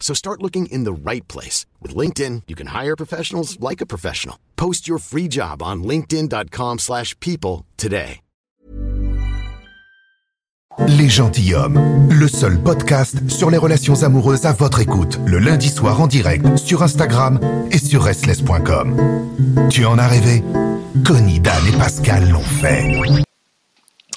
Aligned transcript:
So 0.00 0.14
start 0.14 0.42
looking 0.42 0.72
in 0.72 0.84
the 0.84 1.10
right 1.10 1.28
place. 1.28 1.66
With 1.82 1.94
LinkedIn, 1.94 2.44
you 2.48 2.56
can 2.56 2.68
hire 2.68 2.96
professionals 2.96 3.60
like 3.60 3.82
a 3.82 3.86
professional. 3.86 4.36
Post 4.56 4.88
your 4.88 4.98
free 4.98 5.28
job 5.28 5.62
on 5.62 5.82
linkedin.com 5.84 6.78
slash 6.78 7.14
people 7.20 7.66
today. 7.76 8.20
Les 10.86 11.08
Gentilhommes, 11.08 12.08
le 12.08 12.28
seul 12.28 12.56
podcast 12.62 13.28
sur 13.28 13.50
les 13.50 13.56
relations 13.56 14.04
amoureuses 14.04 14.46
à 14.46 14.52
votre 14.52 14.78
écoute, 14.78 15.18
le 15.26 15.40
lundi 15.40 15.70
soir 15.70 16.00
en 16.00 16.06
direct 16.06 16.56
sur 16.56 16.84
Instagram 16.84 17.40
et 17.72 17.78
sur 17.78 18.04
restless.com. 18.04 18.96
Tu 19.70 19.84
en 19.84 19.98
as 19.98 20.06
rêvé? 20.06 20.42
Connie, 21.04 21.40
Dan 21.40 21.66
et 21.66 21.76
Pascal 21.76 22.30
l'ont 22.30 22.40
fait. 22.40 23.24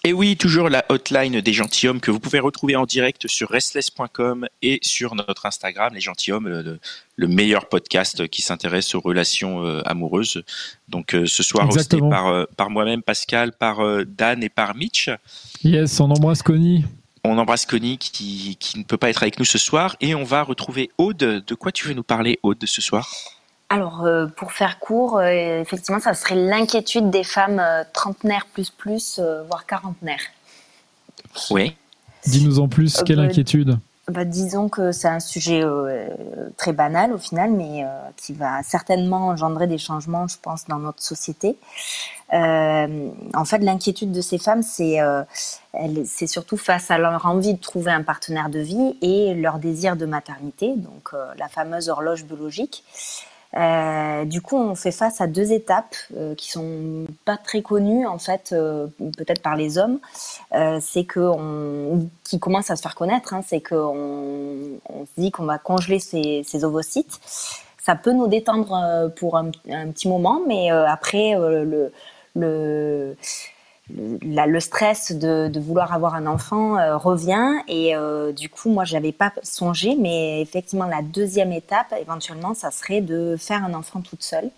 Et 0.04 0.14
oui, 0.14 0.36
toujours 0.36 0.70
la 0.70 0.84
hotline 0.90 1.42
des 1.42 1.54
gentilshommes 1.54 2.00
que 2.00 2.10
vous 2.10 2.20
pouvez 2.20 2.40
retrouver 2.40 2.76
en 2.76 2.88
direct 2.88 3.28
sur 3.28 3.50
restless.com 3.50 4.48
et 4.64 4.80
sur 4.82 5.14
notre 5.14 5.46
Instagram, 5.46 5.94
les 5.94 6.02
gentilshommes, 6.02 6.48
le, 6.48 6.80
le 7.16 7.28
meilleur 7.28 7.70
podcast 7.70 8.28
qui 8.28 8.42
s'intéresse 8.42 8.96
aux 8.96 9.00
relations 9.00 9.64
euh, 9.64 9.82
amoureuses. 9.86 10.44
Donc 10.88 11.14
euh, 11.14 11.28
ce 11.28 11.44
soir 11.44 11.70
hosté 11.70 12.00
par, 12.00 12.30
euh, 12.30 12.46
par 12.58 12.72
moi-même, 12.72 13.04
Pascal, 13.04 13.52
par 13.52 13.78
Dan 14.08 14.42
et 14.42 14.50
par 14.50 14.74
Mitch. 14.74 15.12
Yes, 15.64 16.00
on 16.00 16.10
embrasse 16.10 16.42
Connie. 16.42 16.84
On 17.24 17.38
embrasse 17.38 17.68
Connie 17.68 18.00
qui, 18.00 18.58
qui 18.60 18.80
ne 18.80 18.84
peut 18.84 18.98
pas 18.98 19.12
être 19.12 19.22
avec 19.22 19.38
nous 19.38 19.46
ce 19.46 19.60
soir 19.60 19.98
et 20.02 20.16
on 20.16 20.24
va 20.24 20.42
retrouver 20.42 20.90
Aude. 20.98 21.18
De 21.18 21.56
quoi 21.56 21.72
tu 21.72 21.88
veux 21.88 21.94
nous 21.94 22.02
parler, 22.02 22.40
Aude, 22.42 22.66
ce 22.66 22.82
soir? 22.82 23.08
Alors, 23.74 24.04
euh, 24.04 24.28
pour 24.28 24.52
faire 24.52 24.80
court, 24.80 25.18
euh, 25.18 25.62
effectivement, 25.62 26.02
ça 26.02 26.14
serait 26.14 26.36
l'inquiétude 26.36 27.10
des 27.10 27.24
femmes 27.24 27.62
euh, 27.62 27.84
trentenaires 27.94 28.46
plus 28.54 28.70
plus, 28.70 29.18
euh, 29.18 29.44
voire 29.44 29.66
quarantenaires. 29.66 30.26
Oui. 31.52 31.78
Dis-nous 32.26 32.60
en 32.60 32.68
plus, 32.68 33.00
Euh, 33.00 33.04
quelle 33.06 33.16
bah, 33.16 33.24
inquiétude? 33.24 33.80
Bah, 34.10 34.26
disons 34.26 34.68
que 34.68 34.92
c'est 34.92 35.08
un 35.08 35.22
sujet 35.22 35.62
euh, 35.64 36.10
très 36.58 36.74
banal 36.74 37.14
au 37.14 37.18
final, 37.18 37.52
mais 37.52 37.86
euh, 37.86 37.88
qui 38.18 38.34
va 38.34 38.62
certainement 38.62 39.28
engendrer 39.30 39.68
des 39.68 39.78
changements, 39.78 40.28
je 40.28 40.38
pense, 40.42 40.66
dans 40.66 40.80
notre 40.80 41.02
société. 41.02 41.56
Euh, 42.34 43.10
en 43.34 43.46
fait, 43.46 43.60
l'inquiétude 43.60 44.12
de 44.12 44.20
ces 44.20 44.38
femmes, 44.38 44.64
c'est 44.64 45.00
euh, 45.00 45.24
c'est 46.04 46.28
surtout 46.28 46.58
face 46.58 46.92
à 46.92 46.98
leur 46.98 47.26
envie 47.26 47.54
de 47.54 47.62
trouver 47.62 47.94
un 47.94 48.04
partenaire 48.04 48.50
de 48.50 48.60
vie 48.60 48.98
et 49.02 49.34
leur 49.34 49.60
désir 49.60 49.96
de 49.96 50.06
maternité, 50.06 50.74
donc 50.76 51.12
euh, 51.14 51.26
la 51.38 51.48
fameuse 51.48 51.88
horloge 51.88 52.26
biologique. 52.26 52.84
Euh, 53.58 54.26
du 54.26 54.42
coup, 54.42 54.56
on 54.58 54.76
fait 54.76 54.92
face 54.92 55.20
à 55.20 55.28
deux 55.28 55.52
étapes 55.52 55.96
euh, 56.16 56.36
qui 56.36 56.50
sont 56.50 57.06
pas 57.26 57.38
très 57.38 57.62
connues 57.62 58.08
en 58.08 58.18
fait, 58.18 58.52
euh, 58.54 58.88
peut-être 59.18 59.42
par 59.42 59.56
les 59.56 59.78
hommes. 59.78 60.00
Euh, 60.54 60.80
c'est 60.82 61.04
que 61.04 61.20
on, 61.20 62.10
qui 62.24 62.40
commence 62.40 62.72
à 62.72 62.76
se 62.76 62.82
faire 62.82 62.96
connaître, 62.96 63.34
hein, 63.34 63.42
c'est 63.46 63.62
qu'on 63.62 64.80
on 64.90 65.06
se 65.06 65.12
dit 65.22 65.32
qu'on 65.32 65.46
va 65.46 65.58
congeler 65.58 66.00
ses, 66.00 66.44
ses 66.46 66.64
ovocytes. 66.64 67.20
Ça 67.78 67.96
peut 67.96 68.14
nous 68.14 68.28
détendre 68.28 68.74
euh, 68.74 69.10
pour 69.10 69.38
un, 69.38 69.52
un 69.70 69.92
petit 69.92 70.08
moment, 70.08 70.42
mais 70.48 70.72
euh, 70.72 70.86
après 70.88 71.36
le 71.38 71.92
le, 72.36 73.16
le 73.96 74.60
stress 74.60 75.12
de, 75.12 75.48
de 75.48 75.60
vouloir 75.60 75.94
avoir 75.94 76.16
un 76.16 76.28
enfant 76.28 76.78
euh, 76.78 76.98
revient. 76.98 77.62
Et 77.68 77.96
euh, 77.96 78.32
du 78.32 78.50
coup 78.50 78.70
moi 78.70 78.86
j'avais 78.86 79.12
pas 79.12 79.32
songé 79.44 79.96
mais 79.96 80.42
effectivement 80.42 80.86
la 80.86 81.02
deuxième 81.02 81.52
étape 81.52 81.94
éventuellement 82.00 82.54
ça 82.54 82.72
serait 82.72 83.02
de 83.02 83.36
faire 83.38 83.64
un 83.64 83.74
enfant 83.74 84.02
toute 84.02 84.24
seule 84.24 84.50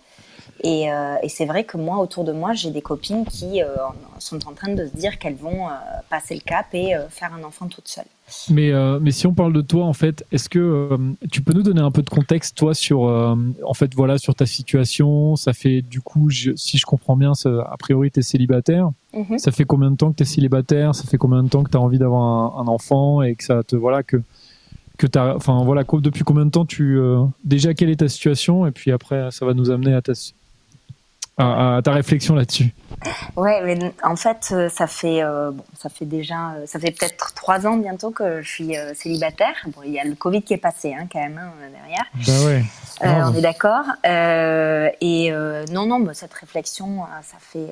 et, 0.62 0.90
euh, 0.92 1.16
et 1.22 1.28
c'est 1.28 1.46
vrai 1.46 1.64
que 1.64 1.76
moi 1.76 1.98
autour 1.98 2.24
de 2.24 2.32
moi 2.32 2.52
j'ai 2.54 2.70
des 2.70 2.80
copines 2.82 3.24
qui 3.26 3.62
euh, 3.62 3.66
sont 4.18 4.46
en 4.46 4.52
train 4.52 4.72
de 4.74 4.86
se 4.86 4.96
dire 4.96 5.18
qu'elles 5.18 5.34
vont 5.36 5.68
euh, 5.68 5.72
passer 6.08 6.34
le 6.34 6.40
cap 6.40 6.66
et 6.72 6.92
faire 7.10 7.32
un 7.34 7.42
enfant 7.44 7.66
toute 7.68 7.88
seule 7.88 8.04
Mais, 8.50 8.72
mais 9.00 9.10
si 9.10 9.26
on 9.26 9.34
parle 9.34 9.52
de 9.52 9.60
toi, 9.60 9.84
en 9.84 9.92
fait, 9.92 10.24
est-ce 10.32 10.48
que 10.48 10.96
tu 11.30 11.42
peux 11.42 11.52
nous 11.52 11.62
donner 11.62 11.80
un 11.82 11.90
peu 11.90 12.02
de 12.02 12.08
contexte, 12.08 12.56
toi, 12.56 12.72
sur, 12.74 13.02
en 13.02 13.74
fait, 13.74 13.94
voilà, 13.94 14.16
sur 14.18 14.34
ta 14.34 14.46
situation? 14.46 15.36
Ça 15.36 15.52
fait, 15.52 15.82
du 15.82 16.00
coup, 16.00 16.30
je- 16.30 16.52
si 16.56 16.78
je 16.78 16.86
comprends 16.86 17.16
bien, 17.16 17.34
ça- 17.34 17.68
a 17.70 17.76
priori, 17.76 18.10
tu 18.10 18.20
es 18.20 18.22
célibataire. 18.22 18.90
Mhm. 19.12 19.38
Ça 19.38 19.50
fait 19.52 19.64
combien 19.64 19.90
de 19.90 19.96
temps 19.96 20.10
que 20.10 20.16
tu 20.16 20.22
es 20.22 20.26
célibataire? 20.26 20.94
Ça 20.94 21.04
fait 21.04 21.18
combien 21.18 21.42
de 21.42 21.48
temps 21.48 21.62
que 21.64 21.70
tu 21.70 21.76
as 21.76 21.80
envie 21.80 21.98
d'avoir 21.98 22.22
un, 22.22 22.62
un 22.62 22.68
enfant 22.68 23.20
et 23.22 23.34
que 23.34 23.44
ça 23.44 23.62
te. 23.62 23.76
Voilà, 23.76 24.02
que. 24.02 24.22
Que 24.96 25.08
enfin 25.34 25.64
voilà, 25.64 25.82
depuis 25.82 26.22
combien 26.22 26.46
de 26.46 26.50
temps 26.52 26.64
tu 26.64 26.96
euh, 27.00 27.24
déjà 27.44 27.74
quelle 27.74 27.90
est 27.90 27.96
ta 27.96 28.08
situation 28.08 28.64
et 28.64 28.70
puis 28.70 28.92
après 28.92 29.28
ça 29.32 29.44
va 29.44 29.52
nous 29.52 29.70
amener 29.70 29.92
à 29.92 30.00
ta 30.00 30.12
à, 31.36 31.76
à 31.76 31.82
ta 31.82 31.92
réflexion 31.92 32.34
là-dessus. 32.34 32.74
Ouais, 33.36 33.60
mais 33.64 33.92
en 34.02 34.16
fait, 34.16 34.48
euh, 34.52 34.68
ça 34.68 34.86
fait, 34.86 35.22
euh, 35.22 35.50
bon, 35.50 35.64
ça 35.76 35.88
fait 35.88 36.04
déjà, 36.04 36.52
euh, 36.52 36.66
ça 36.66 36.78
fait 36.78 36.90
peut-être 36.92 37.34
trois 37.34 37.66
ans 37.66 37.76
bientôt 37.76 38.10
que 38.10 38.40
je 38.40 38.48
suis 38.48 38.76
euh, 38.78 38.94
célibataire. 38.94 39.54
Bon, 39.66 39.82
il 39.84 39.92
y 39.92 39.98
a 39.98 40.04
le 40.04 40.14
Covid 40.14 40.42
qui 40.42 40.54
est 40.54 40.58
passé, 40.58 40.94
hein, 40.94 41.06
quand 41.12 41.20
même, 41.20 41.38
hein, 41.38 41.52
derrière. 41.72 42.04
Bah 42.26 42.46
ouais. 42.46 42.64
On 43.02 43.34
est 43.34 43.40
d'accord. 43.40 43.84
Et 45.00 45.30
non, 45.72 45.86
non, 45.86 46.00
bah, 46.00 46.14
cette 46.14 46.32
réflexion, 46.32 47.00
ça 47.22 47.36
fait. 47.40 47.66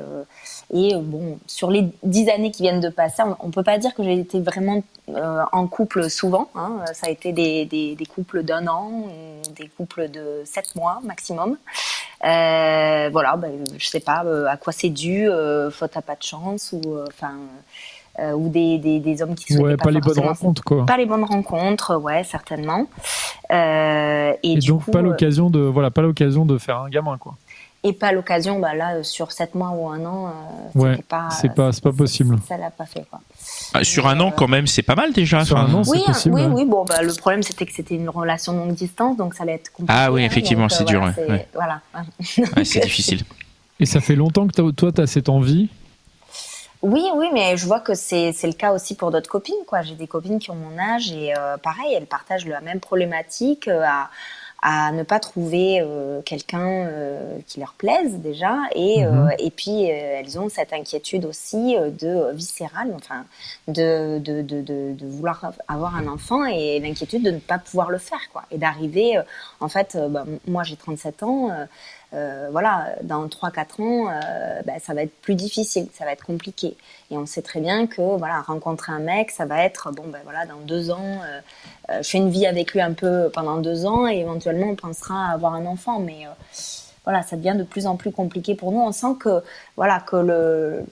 et 0.75 0.95
bon, 0.97 1.39
sur 1.47 1.71
les 1.71 1.89
dix 2.03 2.29
années 2.29 2.51
qui 2.51 2.63
viennent 2.63 2.81
de 2.81 2.89
passer, 2.89 3.23
on, 3.23 3.37
on 3.39 3.51
peut 3.51 3.63
pas 3.63 3.79
dire 3.79 3.95
que 3.95 4.03
j'ai 4.03 4.19
été 4.19 4.41
vraiment 4.41 4.83
en 5.07 5.67
couple 5.69 6.11
souvent. 6.11 6.49
hein. 6.57 6.81
Ça 6.93 7.07
a 7.07 7.11
été 7.11 7.33
des, 7.33 7.65
des, 7.67 7.95
des 7.95 8.07
couples 8.07 8.43
d'un 8.43 8.67
an, 8.67 9.05
des 9.57 9.69
couples 9.69 10.11
de 10.11 10.43
sept 10.45 10.75
mois 10.75 11.01
maximum. 11.05 11.57
Euh, 12.25 13.09
voilà, 13.13 13.37
bah, 13.37 13.49
je 13.77 13.87
sais 13.87 14.01
pas 14.01 14.25
euh, 14.25 14.47
à 14.47 14.57
quoi 14.57 14.73
c'est 14.73 14.91
dû, 14.91 15.29
euh, 15.29 15.71
faute 15.71 15.97
à 15.97 16.03
pas 16.03 16.15
de 16.15 16.23
chance 16.23 16.73
ou 16.73 16.99
enfin. 17.09 17.33
euh, 18.19 18.33
ou 18.33 18.49
des, 18.49 18.79
des, 18.79 19.01
des 19.01 19.23
hommes 19.23 19.35
qui 19.35 19.53
souhaitaient 19.55 19.63
Ouais, 19.71 19.77
pas 19.77 19.91
les 19.91 20.01
bonnes 20.01 20.19
rencontres 20.21 20.63
quoi. 20.63 20.85
Pas 20.87 20.97
les 20.99 21.07
bonnes 21.07 21.25
rencontres, 21.25 21.97
ouais, 21.97 22.23
certainement. 22.25 22.87
Euh, 23.51 24.33
et, 24.43 24.53
Et, 24.53 24.57
du 24.57 24.69
donc 24.69 24.85
coup, 24.85 24.91
pas 24.91 25.03
l'occasion 25.03 25.51
de 25.51 25.61
voilà 25.61 25.91
pas 25.91 26.03
l'occasion 26.03 26.45
de 26.47 26.59
faire 26.59 26.79
un 26.79 26.89
gamin 26.89 27.19
quoi. 27.19 27.35
Et 27.85 27.93
pas 27.93 28.13
l'occasion, 28.13 28.61
bah 28.61 28.75
là, 28.75 28.95
euh, 28.97 29.03
sur 29.03 29.33
7 29.33 29.55
mois 29.57 29.71
ou 29.71 29.89
un 29.89 30.05
an, 30.07 30.29
euh, 30.29 30.79
Ouais, 30.81 30.97
pas, 31.09 31.29
c'est 31.31 31.53
pas- 31.53 31.73
c'est 31.73 31.83
pas 31.83 31.93
possible. 31.93 32.39
Ça 32.49 32.57
l'a 32.57 32.71
pas 32.71 32.87
fait, 32.87 33.05
quoi. 33.11 33.21
Ah, 33.75 33.83
Sur 33.83 34.07
un 34.07 34.19
an, 34.21 34.31
quand 34.31 34.47
même, 34.49 34.67
c'est 34.69 34.83
pas 34.83 34.95
mal 34.95 35.13
déjà. 35.13 35.45
Sur 35.45 35.57
un 35.59 35.73
an, 35.75 35.83
c'est 35.83 35.91
Oui, 35.91 35.99
hein, 36.07 36.13
possible. 36.13 36.35
oui, 36.37 36.43
ouais. 36.43 36.49
oui, 36.53 36.65
bon, 36.65 36.85
bah, 36.85 37.03
le 37.03 37.13
problème, 37.15 37.43
c'était 37.43 37.67
que 37.67 37.73
c'était 37.73 37.97
une 37.97 38.09
relation 38.09 38.53
longue 38.53 38.75
distance, 38.75 39.17
donc 39.17 39.35
ça 39.35 39.43
allait 39.43 39.55
être 39.55 39.73
compliqué. 39.73 39.93
Ah 40.01 40.13
oui, 40.13 40.23
effectivement, 40.25 40.65
donc, 40.65 40.73
c'est 40.73 40.83
euh, 40.83 40.87
dur, 40.87 41.01
Voilà, 41.01 41.17
ouais, 41.17 41.25
c'est- 41.27 41.31
ouais. 41.33 41.49
voilà. 41.55 41.81
ouais, 42.57 42.65
c'est 42.65 42.81
difficile. 42.81 43.23
Et 43.81 43.87
ça 43.87 44.01
fait 44.01 44.15
longtemps 44.15 44.47
que 44.47 44.53
t'as- 44.53 44.73
toi 44.77 44.93
tu 44.93 45.01
as 45.01 45.07
cette 45.09 45.29
envie? 45.29 45.69
Oui, 46.83 47.05
oui, 47.17 47.27
mais 47.33 47.57
je 47.57 47.65
vois 47.67 47.79
que 47.81 47.95
c'est 47.95 48.33
c'est 48.33 48.47
le 48.49 48.53
cas 48.55 48.73
aussi 48.73 48.97
pour 48.97 49.11
d'autres 49.13 49.31
copines. 49.31 49.55
quoi. 49.67 49.83
J'ai 49.83 49.95
des 49.95 50.07
copines 50.09 50.39
qui 50.41 50.51
ont 50.51 50.57
mon 50.57 50.77
âge 50.79 51.13
et 51.13 51.33
euh, 51.37 51.57
pareil, 51.57 51.95
elles 51.97 52.07
partagent 52.07 52.45
la 52.47 52.61
même 52.61 52.81
problématique 52.81 53.69
euh, 53.69 53.83
à, 53.85 54.11
à 54.63 54.93
ne 54.93 55.03
pas 55.03 55.19
trouver 55.19 55.81
euh, 55.81 56.23
quelqu'un 56.23 56.87
euh, 56.87 57.39
qui 57.49 57.59
leur 57.59 57.73
plaise 57.75 58.19
déjà. 58.21 58.57
Et, 58.77 59.05
euh, 59.05 59.29
et 59.41 59.51
puis, 59.51 59.91
euh, 59.91 60.21
elles 60.21 60.39
ont 60.39 60.49
cette 60.49 60.73
inquiétude 60.73 61.25
aussi 61.25 61.77
euh, 61.77 61.91
de 61.91 62.33
viscérale, 62.33 62.93
enfin, 62.95 63.25
de, 63.67 64.21
de, 64.21 64.41
de, 64.41 64.63
de, 64.63 65.07
vouloir 65.07 65.53
avoir 65.67 65.97
un 65.97 66.07
enfant 66.07 66.45
et 66.45 66.79
l'inquiétude 66.79 67.25
de 67.25 67.33
ne 67.33 67.41
pas 67.41 67.59
pouvoir 67.59 67.91
le 67.91 67.99
faire. 67.99 68.21
quoi. 68.33 68.45
Et 68.53 68.59
d'arriver, 68.59 69.17
euh, 69.19 69.23
en 69.59 69.69
fait, 69.69 69.99
bah, 70.09 70.25
moi 70.47 70.63
j'ai 70.63 70.77
37 70.77 71.25
ans. 71.25 71.51
Euh, 72.15 72.49
voilà, 72.53 72.95
dans 73.03 73.27
3-4 73.27 73.83
ans, 73.83 74.09
euh, 74.09 74.61
bah, 74.67 74.75
ça 74.81 74.93
va 74.93 75.03
être 75.03 75.15
plus 75.23 75.35
difficile, 75.35 75.89
ça 75.95 76.05
va 76.05 76.13
être 76.13 76.25
compliqué. 76.25 76.77
Et 77.11 77.17
on 77.17 77.25
sait 77.25 77.41
très 77.41 77.61
bien 77.61 77.87
que 77.87 78.03
voilà, 78.19 78.43
rencontrer 78.43 78.93
un 78.93 78.99
mec, 78.99 79.31
ça 79.31 79.47
va 79.47 79.65
être 79.65 79.91
bon, 79.93 80.05
ben 80.09 80.21
voilà, 80.25 80.45
dans 80.45 80.59
deux 80.59 80.91
ans, 80.91 81.21
euh, 81.25 82.03
je 82.03 82.09
fais 82.09 82.19
une 82.19 82.31
vie 82.31 82.47
avec 82.47 82.73
lui 82.73 82.83
un 82.83 82.93
peu 82.93 83.31
pendant 83.33 83.57
deux 83.59 83.87
ans 83.87 84.07
et 84.07 84.19
éventuellement 84.19 84.69
on 84.69 84.77
pensera 84.77 85.31
à 85.31 85.33
avoir 85.33 85.55
un 85.55 85.65
enfant. 85.65 86.01
Mais 86.01 86.27
voilà, 87.05 87.23
ça 87.23 87.37
devient 87.37 87.57
de 87.57 87.65
plus 87.65 87.87
en 87.87 87.97
plus 87.97 88.13
compliqué 88.13 88.55
pour 88.55 88.73
nous. 88.73 88.81
On 88.81 88.93
sent 88.93 89.15
que 89.19 89.43
voilà 89.77 90.01
que 90.01 90.17
le, 90.17 90.85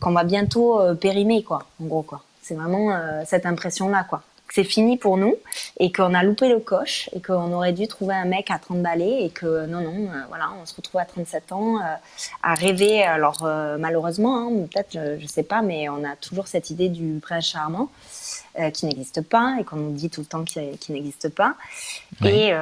qu'on 0.00 0.12
va 0.12 0.24
bientôt 0.24 0.80
périmer 0.96 1.42
quoi, 1.42 1.64
en 1.82 1.86
gros 1.86 2.02
quoi. 2.02 2.22
C'est 2.42 2.54
vraiment 2.54 2.98
cette 3.24 3.46
impression 3.46 3.88
là 3.88 4.04
quoi 4.44 4.54
c'est 4.54 4.64
fini 4.64 4.96
pour 4.96 5.16
nous 5.16 5.34
et 5.80 5.90
qu'on 5.90 6.14
a 6.14 6.22
loupé 6.22 6.48
le 6.48 6.60
coche 6.60 7.10
et 7.12 7.20
qu'on 7.20 7.52
aurait 7.52 7.72
dû 7.72 7.88
trouver 7.88 8.14
un 8.14 8.24
mec 8.24 8.50
à 8.50 8.58
30 8.58 8.82
balais 8.82 9.24
et 9.24 9.30
que 9.30 9.66
non, 9.66 9.80
non, 9.80 10.08
euh, 10.08 10.22
voilà, 10.28 10.50
on 10.60 10.66
se 10.66 10.76
retrouve 10.76 11.00
à 11.00 11.04
37 11.04 11.50
ans 11.52 11.78
euh, 11.78 11.94
à 12.42 12.54
rêver. 12.54 13.02
Alors 13.02 13.44
euh, 13.44 13.76
malheureusement, 13.78 14.46
hein, 14.46 14.66
peut-être, 14.70 14.92
je, 14.92 15.22
ne 15.22 15.26
sais 15.26 15.42
pas, 15.42 15.62
mais 15.62 15.88
on 15.88 16.04
a 16.04 16.14
toujours 16.16 16.46
cette 16.46 16.70
idée 16.70 16.88
du 16.88 17.18
prince 17.20 17.46
charmant. 17.46 17.88
qui 18.72 18.86
n'existe 18.86 19.20
pas 19.22 19.56
et 19.58 19.64
qu'on 19.64 19.76
nous 19.76 19.92
dit 19.92 20.10
tout 20.10 20.20
le 20.20 20.26
temps 20.26 20.44
qu'il 20.44 20.94
n'existe 20.94 21.28
pas. 21.28 21.56
Et, 22.24 22.52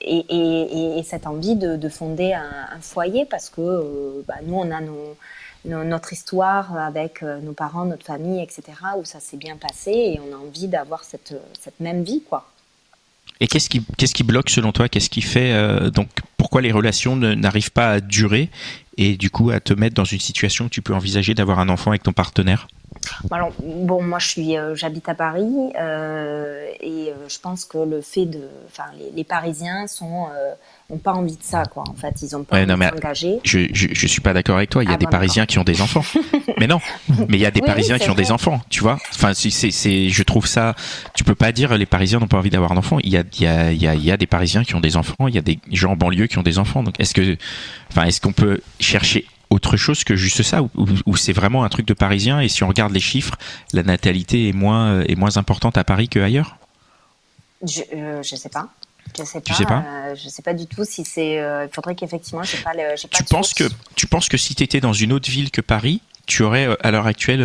et, 0.00 0.98
et, 0.98 1.02
cette 1.02 1.26
envie 1.26 1.56
de, 1.56 1.88
fonder 1.88 2.34
un, 2.34 2.80
foyer 2.80 3.24
parce 3.24 3.50
que 3.50 4.22
bah, 4.28 4.36
nous, 4.44 4.54
on 4.54 4.70
a 4.70 4.80
nos, 4.80 5.16
notre 5.68 6.12
histoire 6.12 6.76
avec 6.76 7.22
euh, 7.22 7.40
nos 7.40 7.52
parents, 7.52 7.84
notre 7.84 8.04
famille, 8.04 8.42
etc., 8.42 8.62
où 8.98 9.04
ça 9.04 9.20
s'est 9.20 9.36
bien 9.36 9.56
passé 9.56 9.90
et 9.90 10.20
on 10.20 10.34
a 10.34 10.38
envie 10.38 10.68
d'avoir 10.68 11.04
cette, 11.04 11.34
cette 11.60 11.78
même 11.80 12.02
vie, 12.02 12.22
quoi. 12.28 12.48
Et 13.40 13.46
qu'est-ce 13.46 13.68
qui, 13.68 13.84
qu'est-ce 13.96 14.14
qui 14.14 14.24
bloque 14.24 14.50
selon 14.50 14.72
toi? 14.72 14.88
Qu'est-ce 14.88 15.10
qui 15.10 15.22
fait 15.22 15.52
euh, 15.52 15.90
donc 15.90 16.08
pourquoi 16.36 16.60
les 16.60 16.72
relations 16.72 17.14
n'arrivent 17.14 17.70
pas 17.70 17.90
à 17.90 18.00
durer 18.00 18.50
et 18.96 19.16
du 19.16 19.30
coup 19.30 19.50
à 19.50 19.60
te 19.60 19.72
mettre 19.74 19.94
dans 19.94 20.04
une 20.04 20.18
situation 20.18 20.64
où 20.64 20.68
tu 20.68 20.82
peux 20.82 20.94
envisager 20.94 21.34
d'avoir 21.34 21.60
un 21.60 21.68
enfant 21.68 21.90
avec 21.90 22.02
ton 22.02 22.12
partenaire? 22.12 22.66
Alors, 23.30 23.52
bon, 23.60 24.02
moi, 24.02 24.18
je 24.18 24.28
suis, 24.28 24.56
euh, 24.56 24.74
j'habite 24.74 25.08
à 25.08 25.14
Paris 25.14 25.72
et 26.80 27.12
je 27.28 27.38
pense 27.40 27.64
que 27.64 27.78
le 27.78 28.00
fait 28.00 28.26
de, 28.26 28.48
enfin, 28.66 28.84
les, 29.14 29.24
Parisiens 29.24 29.86
sont 29.86 30.28
n'ont 30.90 30.98
pas 30.98 31.12
envie 31.12 31.36
de 31.36 31.42
ça, 31.42 31.64
quoi. 31.66 31.84
En 31.88 31.94
fait, 31.94 32.14
ils 32.22 32.34
ont 32.34 32.44
pas 32.44 32.56
envie 32.56 32.66
de 32.66 32.72
s'engager. 32.72 33.40
Je, 33.44 33.66
je, 33.72 33.88
je, 33.92 34.06
suis 34.06 34.22
pas 34.22 34.32
d'accord 34.32 34.56
avec 34.56 34.70
toi. 34.70 34.82
Il 34.82 34.88
y 34.88 34.92
a 34.92 34.94
ah, 34.94 34.98
des 34.98 35.06
Parisiens 35.06 35.44
qui 35.44 35.58
ont 35.58 35.64
des 35.64 35.82
enfants. 35.82 36.04
mais 36.58 36.66
non, 36.66 36.80
mais 37.28 37.36
il 37.36 37.40
y 37.40 37.46
a 37.46 37.50
des 37.50 37.60
Parisiens 37.60 37.98
qui 37.98 38.08
ont 38.08 38.14
des 38.14 38.32
enfants, 38.32 38.60
tu 38.70 38.80
vois. 38.80 38.98
Enfin, 39.14 39.34
c'est, 39.34 39.50
c'est, 39.50 40.08
je 40.08 40.22
trouve 40.22 40.46
ça. 40.46 40.74
Tu 41.14 41.24
peux 41.24 41.34
pas 41.34 41.52
dire 41.52 41.76
les 41.76 41.86
Parisiens 41.86 42.20
n'ont 42.20 42.26
pas 42.26 42.38
envie 42.38 42.50
d'avoir 42.50 42.72
un 42.72 42.76
enfant. 42.76 42.98
Il 43.02 43.10
y 43.10 43.18
a, 43.18 43.24
il 43.34 43.42
y 43.42 43.46
a, 43.46 43.72
il 43.72 43.82
y 43.82 43.86
a, 43.86 43.94
il 43.94 44.04
y 44.04 44.10
a 44.10 44.16
des 44.16 44.26
Parisiens 44.26 44.64
qui 44.64 44.74
ont 44.74 44.80
des 44.80 44.96
enfants. 44.96 45.28
Il 45.28 45.34
y 45.34 45.38
a 45.38 45.42
des 45.42 45.58
gens 45.72 45.92
en 45.92 45.96
banlieue 45.96 46.26
qui 46.26 46.38
ont 46.38 46.42
des 46.42 46.58
enfants. 46.58 46.82
Donc, 46.82 46.98
est-ce 46.98 47.14
que, 47.14 47.36
enfin, 47.90 48.04
est-ce 48.04 48.20
qu'on 48.20 48.32
peut 48.32 48.60
chercher 48.80 49.26
autre 49.50 49.76
chose 49.76 50.04
que 50.04 50.16
juste 50.16 50.42
ça 50.42 50.62
ou, 50.62 51.16
c'est 51.16 51.32
vraiment 51.32 51.64
un 51.64 51.68
truc 51.68 51.86
de 51.86 51.94
Parisien 51.94 52.40
et 52.40 52.48
si 52.48 52.62
on 52.62 52.68
regarde 52.68 52.92
les 52.92 53.00
chiffres, 53.00 53.36
la 53.72 53.82
natalité 53.82 54.48
est 54.48 54.52
moins 54.52 55.00
est 55.02 55.16
moins 55.16 55.36
importante 55.36 55.78
à 55.78 55.84
Paris 55.84 56.08
qu'ailleurs? 56.08 56.56
Je 57.62 57.82
euh, 57.94 58.22
je 58.22 58.36
sais 58.36 58.48
pas. 58.48 58.68
Je 59.16 59.24
sais 59.24 59.40
pas. 59.40 59.54
sais 59.54 59.64
pas 59.64 59.84
euh, 59.86 60.14
je 60.14 60.28
sais 60.28 60.42
pas 60.42 60.54
du 60.54 60.66
tout 60.66 60.84
si 60.84 61.04
c'est. 61.04 61.40
Euh, 61.40 61.66
il 61.68 61.74
faudrait 61.74 61.94
qu'effectivement, 61.94 62.42
je 62.42 62.56
pas. 62.58 62.72
Le, 62.74 62.94
tu 62.96 63.24
penses 63.24 63.54
que 63.54 63.64
tu 63.94 64.06
penses 64.06 64.28
que 64.28 64.36
si 64.36 64.54
tu 64.54 64.62
étais 64.62 64.80
dans 64.80 64.92
une 64.92 65.12
autre 65.12 65.30
ville 65.30 65.50
que 65.50 65.60
Paris, 65.60 66.00
tu 66.26 66.42
aurais 66.42 66.68
euh, 66.68 66.76
à 66.80 66.90
l'heure 66.90 67.06
actuelle 67.06 67.40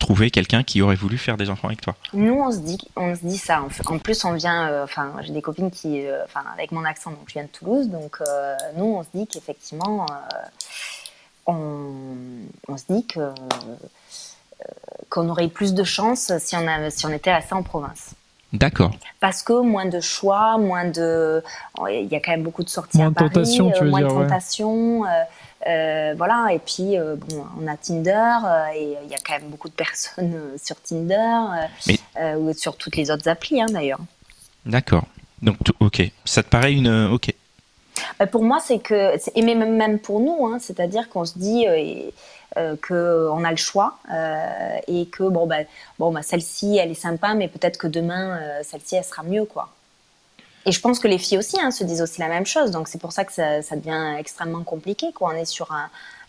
trouvé 0.00 0.32
quelqu'un 0.32 0.64
qui 0.64 0.82
aurait 0.82 0.96
voulu 0.96 1.16
faire 1.16 1.36
des 1.36 1.48
enfants 1.50 1.68
avec 1.68 1.80
toi 1.80 1.94
Nous, 2.12 2.34
on 2.34 2.50
se 2.50 2.58
dit, 2.58 2.78
on 2.96 3.14
se 3.14 3.20
dit 3.20 3.38
ça. 3.38 3.62
En 3.86 3.98
plus, 3.98 4.24
on 4.24 4.32
vient. 4.32 4.82
Enfin, 4.82 5.12
j'ai 5.22 5.32
des 5.32 5.42
copines 5.42 5.70
qui, 5.70 6.02
enfin, 6.24 6.42
avec 6.52 6.72
mon 6.72 6.84
accent, 6.84 7.10
donc 7.10 7.28
je 7.28 7.34
viens 7.34 7.44
de 7.44 7.48
Toulouse, 7.48 7.88
donc 7.88 8.18
nous, 8.76 8.84
on 8.84 9.02
se 9.04 9.08
dit 9.14 9.28
qu'effectivement, 9.28 10.06
on, 11.46 11.54
on, 12.68 12.76
se 12.76 12.84
dit 12.88 13.06
que 13.06 13.32
qu'on 15.08 15.28
aurait 15.28 15.46
eu 15.46 15.50
plus 15.50 15.74
de 15.74 15.84
chance 15.84 16.32
si 16.38 16.56
on 16.56 16.66
a, 16.66 16.90
si 16.90 17.06
on 17.06 17.10
était 17.10 17.32
resté 17.32 17.54
en 17.54 17.62
province. 17.62 18.14
D'accord. 18.52 18.90
Parce 19.20 19.42
que 19.42 19.60
moins 19.60 19.86
de 19.86 20.00
choix, 20.00 20.58
moins 20.58 20.84
de. 20.84 21.42
Il 21.88 22.08
y 22.08 22.16
a 22.16 22.20
quand 22.20 22.32
même 22.32 22.42
beaucoup 22.42 22.64
de 22.64 22.68
sorties 22.68 22.98
moins 22.98 23.08
à 23.08 23.12
Paris, 23.12 23.30
tentation, 23.30 23.70
tu 23.70 23.84
veux 23.84 23.90
moins 23.90 24.00
de 24.00 24.08
tentation. 24.08 25.04
Euh, 25.04 25.08
euh, 25.66 26.14
voilà, 26.16 26.48
et 26.52 26.58
puis 26.58 26.98
euh, 26.98 27.16
bon, 27.16 27.44
on 27.60 27.66
a 27.66 27.76
Tinder 27.76 28.38
et 28.74 28.96
il 29.04 29.10
y 29.10 29.14
a 29.14 29.18
quand 29.24 29.34
même 29.34 29.50
beaucoup 29.50 29.68
de 29.68 29.74
personnes 29.74 30.56
sur 30.62 30.76
Tinder 30.80 31.38
ou 32.38 32.52
sur 32.52 32.76
toutes 32.76 32.96
les 32.96 33.10
autres 33.10 33.28
applis 33.28 33.60
hein, 33.60 33.66
d'ailleurs. 33.68 34.00
D'accord. 34.66 35.04
Donc, 35.42 35.56
ok. 35.80 36.02
Ça 36.24 36.42
te 36.42 36.48
paraît 36.48 36.72
une. 36.72 37.08
Ok. 37.12 37.32
Bah, 38.18 38.26
pour 38.26 38.42
moi, 38.42 38.60
c'est 38.60 38.78
que. 38.78 39.16
Et 39.34 39.42
même, 39.42 39.76
même 39.76 39.98
pour 39.98 40.20
nous, 40.20 40.46
hein, 40.46 40.58
c'est-à-dire 40.60 41.08
qu'on 41.08 41.24
se 41.24 41.38
dit. 41.38 41.66
Euh, 42.56 42.74
qu'on 42.84 43.44
a 43.44 43.50
le 43.52 43.56
choix 43.56 43.98
euh, 44.12 44.76
et 44.88 45.06
que 45.06 45.22
bon 45.22 45.46
bah, 45.46 45.58
bon 46.00 46.10
bah, 46.10 46.22
celle-ci 46.22 46.78
elle 46.78 46.90
est 46.90 46.94
sympa 46.94 47.34
mais 47.34 47.46
peut-être 47.46 47.76
que 47.76 47.86
demain 47.86 48.40
euh, 48.40 48.60
celle-ci 48.64 48.96
elle 48.96 49.04
sera 49.04 49.22
mieux 49.22 49.44
quoi. 49.44 49.68
Et 50.66 50.72
je 50.72 50.80
pense 50.80 50.98
que 50.98 51.08
les 51.08 51.18
filles 51.18 51.38
aussi 51.38 51.58
hein, 51.60 51.70
se 51.70 51.84
disent 51.84 52.02
aussi 52.02 52.20
la 52.20 52.28
même 52.28 52.46
chose 52.46 52.70
donc 52.70 52.88
c'est 52.88 53.00
pour 53.00 53.12
ça 53.12 53.24
que 53.24 53.32
ça, 53.32 53.76
devient 53.76 54.16
extrêmement 54.18 54.62
compliqué 54.62 55.06
quoi. 55.14 55.32
On 55.34 55.36
est 55.36 55.46
sur 55.46 55.72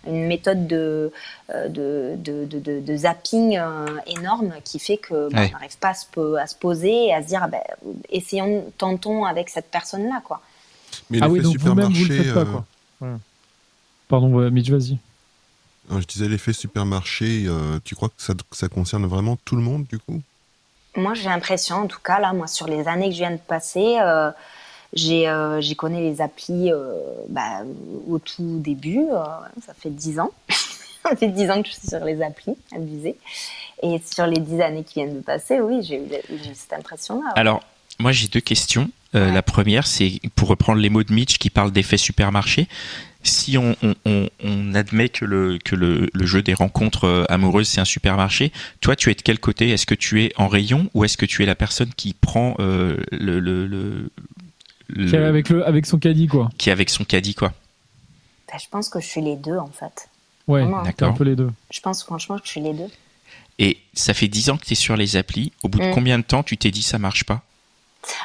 une 0.07 0.25
méthode 0.25 0.67
de, 0.67 1.11
de, 1.49 2.15
de, 2.17 2.45
de, 2.45 2.95
zapping 2.95 3.59
énorme 4.07 4.53
qui 4.63 4.79
fait 4.79 4.97
que 4.97 5.29
bah, 5.31 5.41
on 5.47 5.51
n'arrive 5.51 5.77
pas 5.79 5.89
à 5.89 5.93
se, 5.93 6.35
à 6.37 6.47
se, 6.47 6.55
poser 6.55 7.07
et 7.07 7.13
à 7.13 7.21
se 7.21 7.27
dire 7.27 7.41
ah 7.43 7.47
ben, 7.47 7.61
essayons, 8.09 8.71
tentons 8.77 9.25
avec 9.25 9.49
cette 9.49 9.69
personne-là. 9.69 10.21
quoi. 10.23 10.41
Mais 11.09 11.19
ah 11.21 11.29
oui, 11.29 11.41
donc 11.41 11.57
vous-même, 11.57 11.91
vous 11.91 12.05
le 12.05 12.23
faites 12.23 12.33
pas. 12.33 12.45
Quoi. 12.45 12.65
Pardon, 14.07 14.49
Mitch, 14.49 14.69
vas-y. 14.69 14.97
Je 15.89 16.05
disais 16.05 16.27
l'effet 16.27 16.53
supermarché, 16.53 17.45
euh, 17.47 17.79
tu 17.83 17.95
crois 17.95 18.09
que 18.09 18.15
ça, 18.17 18.33
ça, 18.51 18.69
concerne 18.69 19.05
vraiment 19.05 19.37
tout 19.43 19.55
le 19.55 19.61
monde 19.61 19.85
du 19.89 19.99
coup? 19.99 20.21
Moi 20.95 21.13
j'ai 21.13 21.29
l'impression, 21.29 21.77
en 21.77 21.87
tout 21.87 21.99
cas 22.03 22.19
là, 22.19 22.33
moi 22.33 22.47
sur 22.47 22.67
les 22.67 22.87
années 22.87 23.07
que 23.07 23.13
je 23.13 23.19
viens 23.19 23.31
de 23.31 23.37
passer, 23.37 23.97
euh, 24.01 24.31
j'ai 24.93 25.27
euh, 25.27 25.61
connu 25.77 26.01
les 26.01 26.21
applis 26.21 26.71
euh, 26.71 26.93
bah, 27.29 27.61
au 28.09 28.19
tout 28.19 28.59
début, 28.59 29.05
ça 29.65 29.73
fait 29.73 29.89
10 29.89 30.19
ans. 30.19 30.31
ça 31.03 31.15
fait 31.15 31.29
10 31.29 31.49
ans 31.49 31.61
que 31.61 31.69
je 31.69 31.73
suis 31.73 31.87
sur 31.87 32.03
les 32.03 32.21
applis, 32.21 32.55
abusé. 32.75 33.15
Et 33.83 34.01
sur 34.05 34.27
les 34.27 34.39
10 34.39 34.61
années 34.61 34.83
qui 34.83 34.95
viennent 34.95 35.15
de 35.15 35.23
passer, 35.23 35.61
oui, 35.61 35.81
j'ai 35.81 35.97
eu, 35.97 36.53
cette 36.53 36.73
impression-là. 36.73 37.31
Alors, 37.35 37.61
moi 37.99 38.11
j'ai 38.11 38.27
deux 38.27 38.41
questions. 38.41 38.89
La 39.13 39.41
première, 39.41 39.87
c'est 39.87 40.21
pour 40.35 40.47
reprendre 40.47 40.79
les 40.79 40.89
mots 40.89 41.03
de 41.03 41.13
Mitch 41.13 41.37
qui 41.37 41.49
parle 41.49 41.71
d'effet 41.71 41.97
supermarché 41.97 42.69
si 43.23 43.57
on, 43.57 43.75
admet 44.73 45.09
que, 45.09 45.25
le, 45.25 45.59
que 45.63 45.75
le, 45.75 46.09
jeu 46.25 46.41
des 46.41 46.53
rencontres 46.53 47.05
euh, 47.05 47.25
amoureuses 47.29 47.67
c'est 47.67 47.81
un 47.81 47.85
supermarché, 47.85 48.51
toi 48.79 48.95
tu 48.95 49.11
es 49.11 49.15
de 49.15 49.21
quel 49.21 49.39
côté? 49.39 49.69
Est-ce 49.69 49.85
que 49.85 49.95
tu 49.95 50.23
es 50.23 50.33
en 50.37 50.47
rayon 50.47 50.89
ou 50.93 51.03
est-ce 51.03 51.17
que 51.17 51.25
tu 51.25 51.43
es 51.43 51.45
la 51.45 51.55
personne 51.55 51.93
qui 51.95 52.13
prend 52.13 52.55
euh, 52.59 52.97
le, 53.11 53.39
le, 53.39 54.09
qui 54.93 55.15
est 55.15 55.17
avec 55.17 55.49
le 55.49 55.65
avec 55.65 55.85
son 55.85 55.99
caddie 55.99 56.27
quoi 56.27 56.49
Qui 56.57 56.69
est 56.69 56.73
avec 56.73 56.89
son 56.89 57.03
caddie 57.03 57.35
quoi 57.35 57.53
bah, 58.47 58.57
Je 58.61 58.67
pense 58.69 58.89
que 58.89 58.99
je 58.99 59.05
suis 59.05 59.21
les 59.21 59.35
deux 59.35 59.57
en 59.57 59.71
fait. 59.71 60.07
Ouais, 60.47 60.65
d'accord. 60.83 61.09
un 61.09 61.13
peu 61.13 61.23
les 61.23 61.35
deux. 61.35 61.51
Je 61.69 61.79
pense 61.79 62.03
franchement 62.03 62.37
que 62.37 62.45
je 62.45 62.51
suis 62.51 62.61
les 62.61 62.73
deux. 62.73 62.89
Et 63.59 63.77
ça 63.93 64.13
fait 64.13 64.27
10 64.27 64.49
ans 64.49 64.57
que 64.57 64.65
tu 64.65 64.73
es 64.73 64.75
sur 64.75 64.97
les 64.97 65.17
applis. 65.17 65.51
Au 65.63 65.69
bout 65.69 65.79
de 65.79 65.89
mm. 65.89 65.93
combien 65.93 66.17
de 66.17 66.23
temps 66.23 66.41
tu 66.41 66.57
t'es 66.57 66.71
dit 66.71 66.81
ça 66.81 66.97
marche 66.97 67.25
pas? 67.25 67.43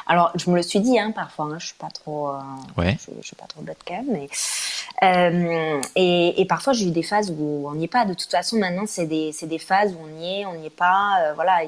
Alors, 0.07 0.31
je 0.35 0.49
me 0.49 0.55
le 0.55 0.63
suis 0.63 0.79
dit, 0.79 0.97
hein, 0.99 1.11
parfois, 1.11 1.45
hein, 1.45 1.57
je 1.59 1.67
suis 1.67 1.75
pas 1.75 1.89
trop, 1.89 2.29
euh, 2.29 2.39
ouais. 2.77 2.97
je, 2.99 3.25
suis 3.25 3.35
pas 3.35 3.45
trop 3.45 3.61
bête 3.61 3.77
quand 3.85 3.93
même, 3.93 4.11
mais 4.11 4.27
euh, 5.03 5.81
et, 5.95 6.45
parfois 6.49 6.73
j'ai 6.73 6.87
eu 6.87 6.91
des 6.91 7.03
phases 7.03 7.31
où 7.31 7.67
on 7.67 7.75
n'y 7.75 7.85
est 7.85 7.87
pas. 7.87 8.05
De 8.05 8.13
toute 8.13 8.31
façon, 8.31 8.57
maintenant, 8.57 8.85
c'est 8.87 9.05
des, 9.05 9.31
des, 9.43 9.59
phases 9.59 9.93
où 9.93 9.97
on 10.03 10.21
y 10.21 10.41
est, 10.41 10.45
on 10.45 10.55
n'y 10.55 10.67
est 10.67 10.69
pas. 10.71 11.17
Euh, 11.21 11.33
voilà, 11.33 11.59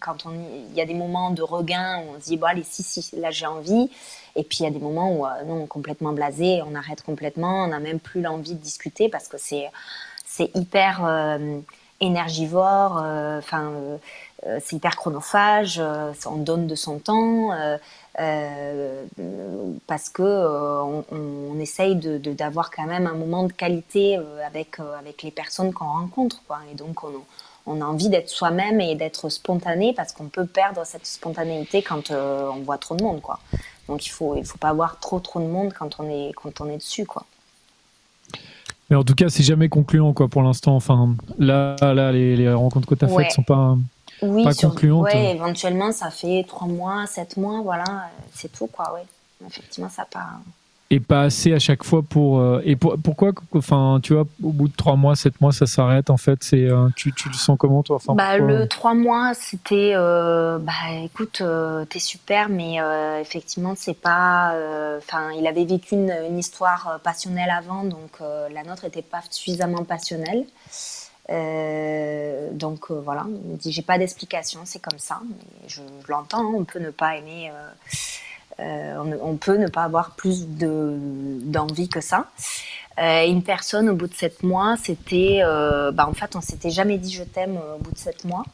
quand 0.00 0.26
on, 0.26 0.32
il 0.70 0.76
y 0.76 0.80
a 0.80 0.86
des 0.86 0.94
moments 0.94 1.30
de 1.30 1.42
regain 1.42 2.02
on 2.08 2.20
se 2.20 2.26
dit, 2.26 2.36
bon 2.36 2.46
allez, 2.46 2.64
si, 2.64 2.82
si, 2.82 3.04
là 3.16 3.30
j'ai 3.30 3.46
envie. 3.46 3.90
Et 4.36 4.44
puis 4.44 4.58
il 4.60 4.64
y 4.64 4.66
a 4.66 4.70
des 4.70 4.78
moments 4.78 5.12
où 5.12 5.26
non, 5.46 5.66
complètement 5.66 6.12
blasé, 6.12 6.62
on 6.64 6.74
arrête 6.76 7.02
complètement, 7.02 7.64
on 7.64 7.68
n'a 7.68 7.80
même 7.80 7.98
plus 7.98 8.20
l'envie 8.20 8.54
de 8.54 8.60
discuter 8.60 9.08
parce 9.08 9.26
que 9.26 9.36
c'est, 9.38 9.70
hyper 10.54 11.02
énergivore. 12.00 13.02
Enfin 13.38 13.98
euh, 14.46 14.58
c'est 14.62 14.76
hyper 14.76 14.94
chronophage, 14.96 15.78
euh, 15.80 16.12
on 16.26 16.36
donne 16.36 16.66
de 16.66 16.74
son 16.76 16.98
temps. 16.98 17.52
Euh, 17.52 17.76
parce 19.86 20.08
que 20.08 20.22
on, 20.22 21.58
essaye 21.60 21.96
d'avoir 21.96 22.70
quand 22.70 22.86
même 22.86 23.06
un 23.06 23.14
moment 23.14 23.44
de 23.44 23.52
qualité 23.52 24.18
avec, 24.44 24.78
avec 24.98 25.22
les 25.22 25.30
personnes 25.30 25.72
qu'on 25.72 25.86
rencontre. 25.86 26.42
Quoi. 26.46 26.58
Et 26.72 26.74
donc, 26.74 27.04
on, 27.04 27.10
on 27.66 27.80
a 27.80 27.84
envie 27.84 28.08
d'être 28.08 28.28
soi-même 28.28 28.80
et 28.80 28.94
d'être 28.94 29.28
spontané 29.28 29.92
parce 29.92 30.12
qu'on 30.12 30.28
peut 30.28 30.46
perdre 30.46 30.84
cette 30.84 31.06
spontanéité 31.06 31.82
quand 31.82 32.10
on 32.10 32.60
voit 32.60 32.78
trop 32.78 32.96
de 32.96 33.02
monde. 33.02 33.20
Quoi. 33.20 33.38
Donc, 33.88 34.06
il 34.06 34.10
ne 34.10 34.14
faut, 34.14 34.36
il 34.36 34.44
faut 34.44 34.58
pas 34.58 34.70
avoir 34.70 34.98
trop, 35.00 35.20
trop 35.20 35.40
de 35.40 35.46
monde 35.46 35.72
quand 35.72 36.00
on 36.00 36.08
est, 36.08 36.32
quand 36.34 36.60
on 36.60 36.68
est 36.68 36.78
dessus. 36.78 37.06
Quoi. 37.06 37.24
Mais 38.90 38.96
en 38.96 39.04
tout 39.04 39.14
cas, 39.14 39.28
c'est 39.28 39.42
jamais 39.42 39.68
concluant 39.68 40.14
quoi, 40.14 40.28
pour 40.28 40.42
l'instant. 40.42 40.74
Enfin, 40.74 41.14
là, 41.38 41.76
là 41.80 42.10
les, 42.12 42.36
les 42.36 42.52
rencontres 42.52 42.88
que 42.88 42.94
tu 42.94 43.04
as 43.04 43.08
faites 43.08 43.32
sont 43.32 43.42
pas 43.42 43.76
oui, 44.22 44.44
pas 44.44 44.54
concluante. 44.54 45.04
Ouais, 45.04 45.34
éventuellement, 45.34 45.92
ça 45.92 46.10
fait 46.10 46.44
trois 46.46 46.68
mois, 46.68 47.06
sept 47.06 47.36
mois, 47.36 47.60
voilà, 47.62 48.10
c'est 48.34 48.52
tout, 48.52 48.66
quoi, 48.66 48.94
ouais. 48.94 49.04
Effectivement, 49.46 49.88
ça 49.88 50.04
part. 50.04 50.40
et 50.90 50.98
pas 50.98 51.22
assez 51.22 51.52
à 51.52 51.60
chaque 51.60 51.84
fois 51.84 52.02
pour 52.02 52.40
euh, 52.40 52.60
et 52.64 52.74
pour, 52.74 52.96
pourquoi 52.98 53.32
enfin 53.54 54.00
tu 54.02 54.14
vois 54.14 54.24
au 54.42 54.50
bout 54.50 54.66
de 54.66 54.74
trois 54.74 54.96
mois 54.96 55.14
sept 55.14 55.40
mois 55.40 55.52
ça 55.52 55.66
s'arrête 55.66 56.10
en 56.10 56.16
fait 56.16 56.42
c'est 56.42 56.64
euh, 56.64 56.88
tu, 56.96 57.12
tu 57.12 57.28
le 57.28 57.34
sens 57.34 57.56
comment 57.56 57.84
toi 57.84 57.96
enfin, 57.96 58.14
bah, 58.14 58.38
le 58.38 58.66
trois 58.66 58.94
mois 58.94 59.32
c'était 59.34 59.92
euh, 59.94 60.58
bah 60.58 60.72
écoute 61.04 61.40
t'es 61.88 61.98
super 62.00 62.48
mais 62.48 62.78
effectivement 63.20 63.74
c'est 63.76 64.00
pas 64.00 64.54
enfin 64.98 65.30
il 65.38 65.46
avait 65.46 65.64
vécu 65.64 65.94
une, 65.94 66.12
une, 66.28 66.38
histoire 66.38 66.98
passionnelle 67.04 67.50
avant 67.50 67.84
donc 67.84 68.18
la 68.20 68.64
nôtre 68.64 68.86
était 68.86 69.02
pas 69.02 69.20
suffisamment 69.30 69.84
passionnelle 69.84 70.46
donc 71.28 72.90
voilà 72.90 73.24
il 73.26 73.52
me 73.52 73.56
dit 73.56 73.70
j'ai 73.70 73.82
pas 73.82 73.98
d'explication 73.98 74.60
c'est 74.64 74.80
comme 74.80 74.98
ça 74.98 75.20
mais 75.28 75.68
je, 75.68 75.82
l'entends 76.08 76.44
on 76.54 76.64
peut 76.64 76.78
ne 76.78 76.90
pas 76.90 77.16
aimer 77.16 77.52
euh, 78.60 79.16
on, 79.20 79.36
peut 79.36 79.56
ne 79.56 79.68
pas 79.68 79.84
avoir 79.84 80.10
plus 80.12 80.46
d'envie 80.48 81.88
que 81.88 82.00
ça. 82.00 82.26
Euh, 82.98 83.24
une 83.24 83.44
personne 83.44 83.88
au 83.88 83.94
bout 83.94 84.08
de 84.08 84.14
sept 84.14 84.42
mois, 84.42 84.76
c'était, 84.82 85.40
euh, 85.44 85.92
bah, 85.92 86.08
en 86.08 86.12
fait, 86.12 86.34
on 86.34 86.40
s'était 86.40 86.70
jamais 86.70 86.98
dit 86.98 87.12
je 87.12 87.22
t'aime 87.22 87.56
au 87.56 87.78
bout 87.78 87.92
de 87.92 87.98
sept 87.98 88.24
mois. 88.24 88.44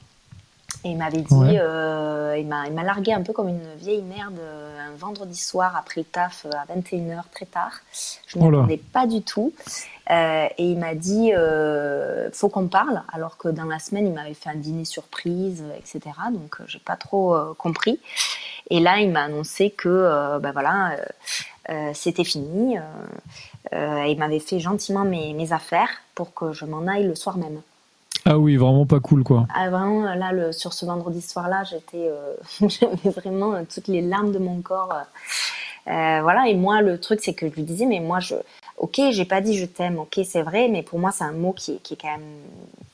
Et 0.85 0.91
il 0.91 0.99
m'avait 0.99 1.23
dit, 1.23 1.35
il 1.35 2.47
m'a 2.47 2.83
largué 2.83 3.13
un 3.13 3.23
peu 3.23 3.33
comme 3.33 3.49
une 3.49 3.75
vieille 3.79 4.03
merde 4.03 4.39
un 4.79 4.95
vendredi 4.97 5.39
soir 5.39 5.77
après 5.77 6.03
le 6.03 6.05
taf 6.05 6.47
à 6.47 6.71
21h, 6.73 7.23
très 7.33 7.47
tard. 7.47 7.73
Je 8.27 8.39
ne 8.39 8.45
m'attendais 8.45 8.77
pas 8.77 9.07
du 9.07 9.23
tout. 9.23 9.53
et 10.11 10.53
il 10.59 10.79
m'a 10.79 10.95
dit, 10.95 11.33
faut 12.33 12.51
qu'on 12.51 12.69
parle, 12.69 13.03
alors 13.13 13.39
que 13.39 13.49
dans 13.49 13.65
la 13.65 13.79
semaine, 13.79 14.07
il 14.07 14.13
m'avait 14.13 14.35
fait 14.35 14.51
un 14.51 14.57
dîner 14.57 14.85
surprise, 14.85 15.65
etc. 15.79 16.01
Donc, 16.31 16.59
j'ai 16.67 16.81
pas 16.81 16.97
trop 16.97 17.35
compris. 17.57 17.99
Et 18.71 18.81
là, 18.81 19.01
il 19.01 19.11
m'a 19.11 19.25
annoncé 19.25 19.71
que 19.71 19.89
euh, 19.89 20.39
bah 20.39 20.53
voilà, 20.53 20.93
euh, 20.93 21.05
euh, 21.71 21.91
c'était 21.95 22.25
fini. 22.25 22.77
il 23.73 24.19
m'avait 24.19 24.41
fait 24.41 24.61
gentiment 24.61 25.05
mes, 25.05 25.53
affaires 25.53 25.91
pour 26.15 26.35
que 26.35 26.53
je 26.53 26.65
m'en 26.65 26.87
aille 26.87 27.07
le 27.07 27.15
soir 27.15 27.37
même. 27.37 27.61
Ah 28.25 28.39
oui, 28.39 28.57
vraiment 28.57 28.87
pas 28.87 29.01
cool 29.01 29.23
quoi. 29.23 29.47
Ah, 29.55 29.69
vraiment, 29.69 30.03
là, 30.15 30.33
le, 30.33 30.53
sur 30.53 30.73
ce 30.73 30.87
vendredi 30.87 31.21
soir-là, 31.21 31.63
j'étais, 31.65 32.11
j'avais 32.69 33.11
vraiment 33.11 33.65
toutes 33.65 33.89
les 33.89 34.01
larmes 34.01 34.33
de 34.33 34.39
mon 34.39 34.61
corps. 34.63 34.95
voilà, 35.87 36.49
et 36.49 36.55
moi, 36.55 36.81
le 36.81 36.99
truc, 36.99 37.21
c'est 37.23 37.35
que 37.35 37.49
je 37.49 37.55
lui 37.55 37.63
disais, 37.63 37.87
mais 37.87 38.01
moi, 38.01 38.21
je, 38.21 38.37
ok, 38.79 39.01
j'ai 39.11 39.25
pas 39.25 39.41
dit 39.41 39.57
je 39.57 39.65
t'aime, 39.65 39.99
ok, 39.99 40.21
c'est 40.25 40.43
vrai, 40.43 40.69
mais 40.69 40.83
pour 40.83 40.99
moi, 40.99 41.11
c'est 41.13 41.25
un 41.25 41.33
mot 41.33 41.53
qui, 41.53 41.79
qui, 41.81 41.95
est 41.95 41.97
quand 42.01 42.11
même, 42.11 42.37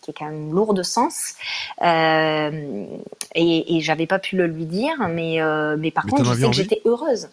qui 0.01 0.11
est 0.11 0.15
quand 0.15 0.27
même 0.27 0.53
lourd 0.53 0.75
de 0.75 0.83
sens. 0.83 1.35
Euh, 1.83 2.87
et, 3.35 3.77
et 3.77 3.81
j'avais 3.81 4.07
pas 4.07 4.19
pu 4.19 4.37
le 4.37 4.47
lui 4.47 4.67
dire, 4.67 4.97
mais, 5.09 5.41
euh, 5.41 5.77
mais 5.79 5.91
par 5.91 6.07
contre, 6.07 6.25
je 6.25 6.35
sais 6.35 6.47
que 6.47 6.53
j'étais 6.53 6.83
heureuse. 6.85 7.29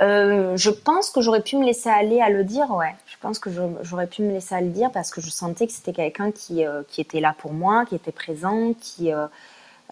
Euh, 0.00 0.56
je 0.56 0.70
pense 0.70 1.10
que 1.10 1.20
j'aurais 1.20 1.42
pu 1.42 1.56
me 1.56 1.64
laisser 1.64 1.88
aller 1.88 2.20
à 2.20 2.30
le 2.30 2.44
dire, 2.44 2.70
ouais. 2.70 2.94
Je 3.06 3.16
pense 3.20 3.38
que 3.38 3.50
j'aurais 3.82 4.06
pu 4.06 4.22
me 4.22 4.32
laisser 4.32 4.54
à 4.54 4.60
le 4.60 4.70
dire 4.70 4.90
parce 4.90 5.10
que 5.10 5.20
je 5.20 5.30
sentais 5.30 5.66
que 5.66 5.72
c'était 5.72 5.92
quelqu'un 5.92 6.32
qui, 6.32 6.64
qui 6.88 7.00
était 7.00 7.20
là 7.20 7.34
pour 7.38 7.52
moi, 7.52 7.84
qui 7.86 7.94
était 7.94 8.10
présent, 8.10 8.74
qui, 8.80 9.10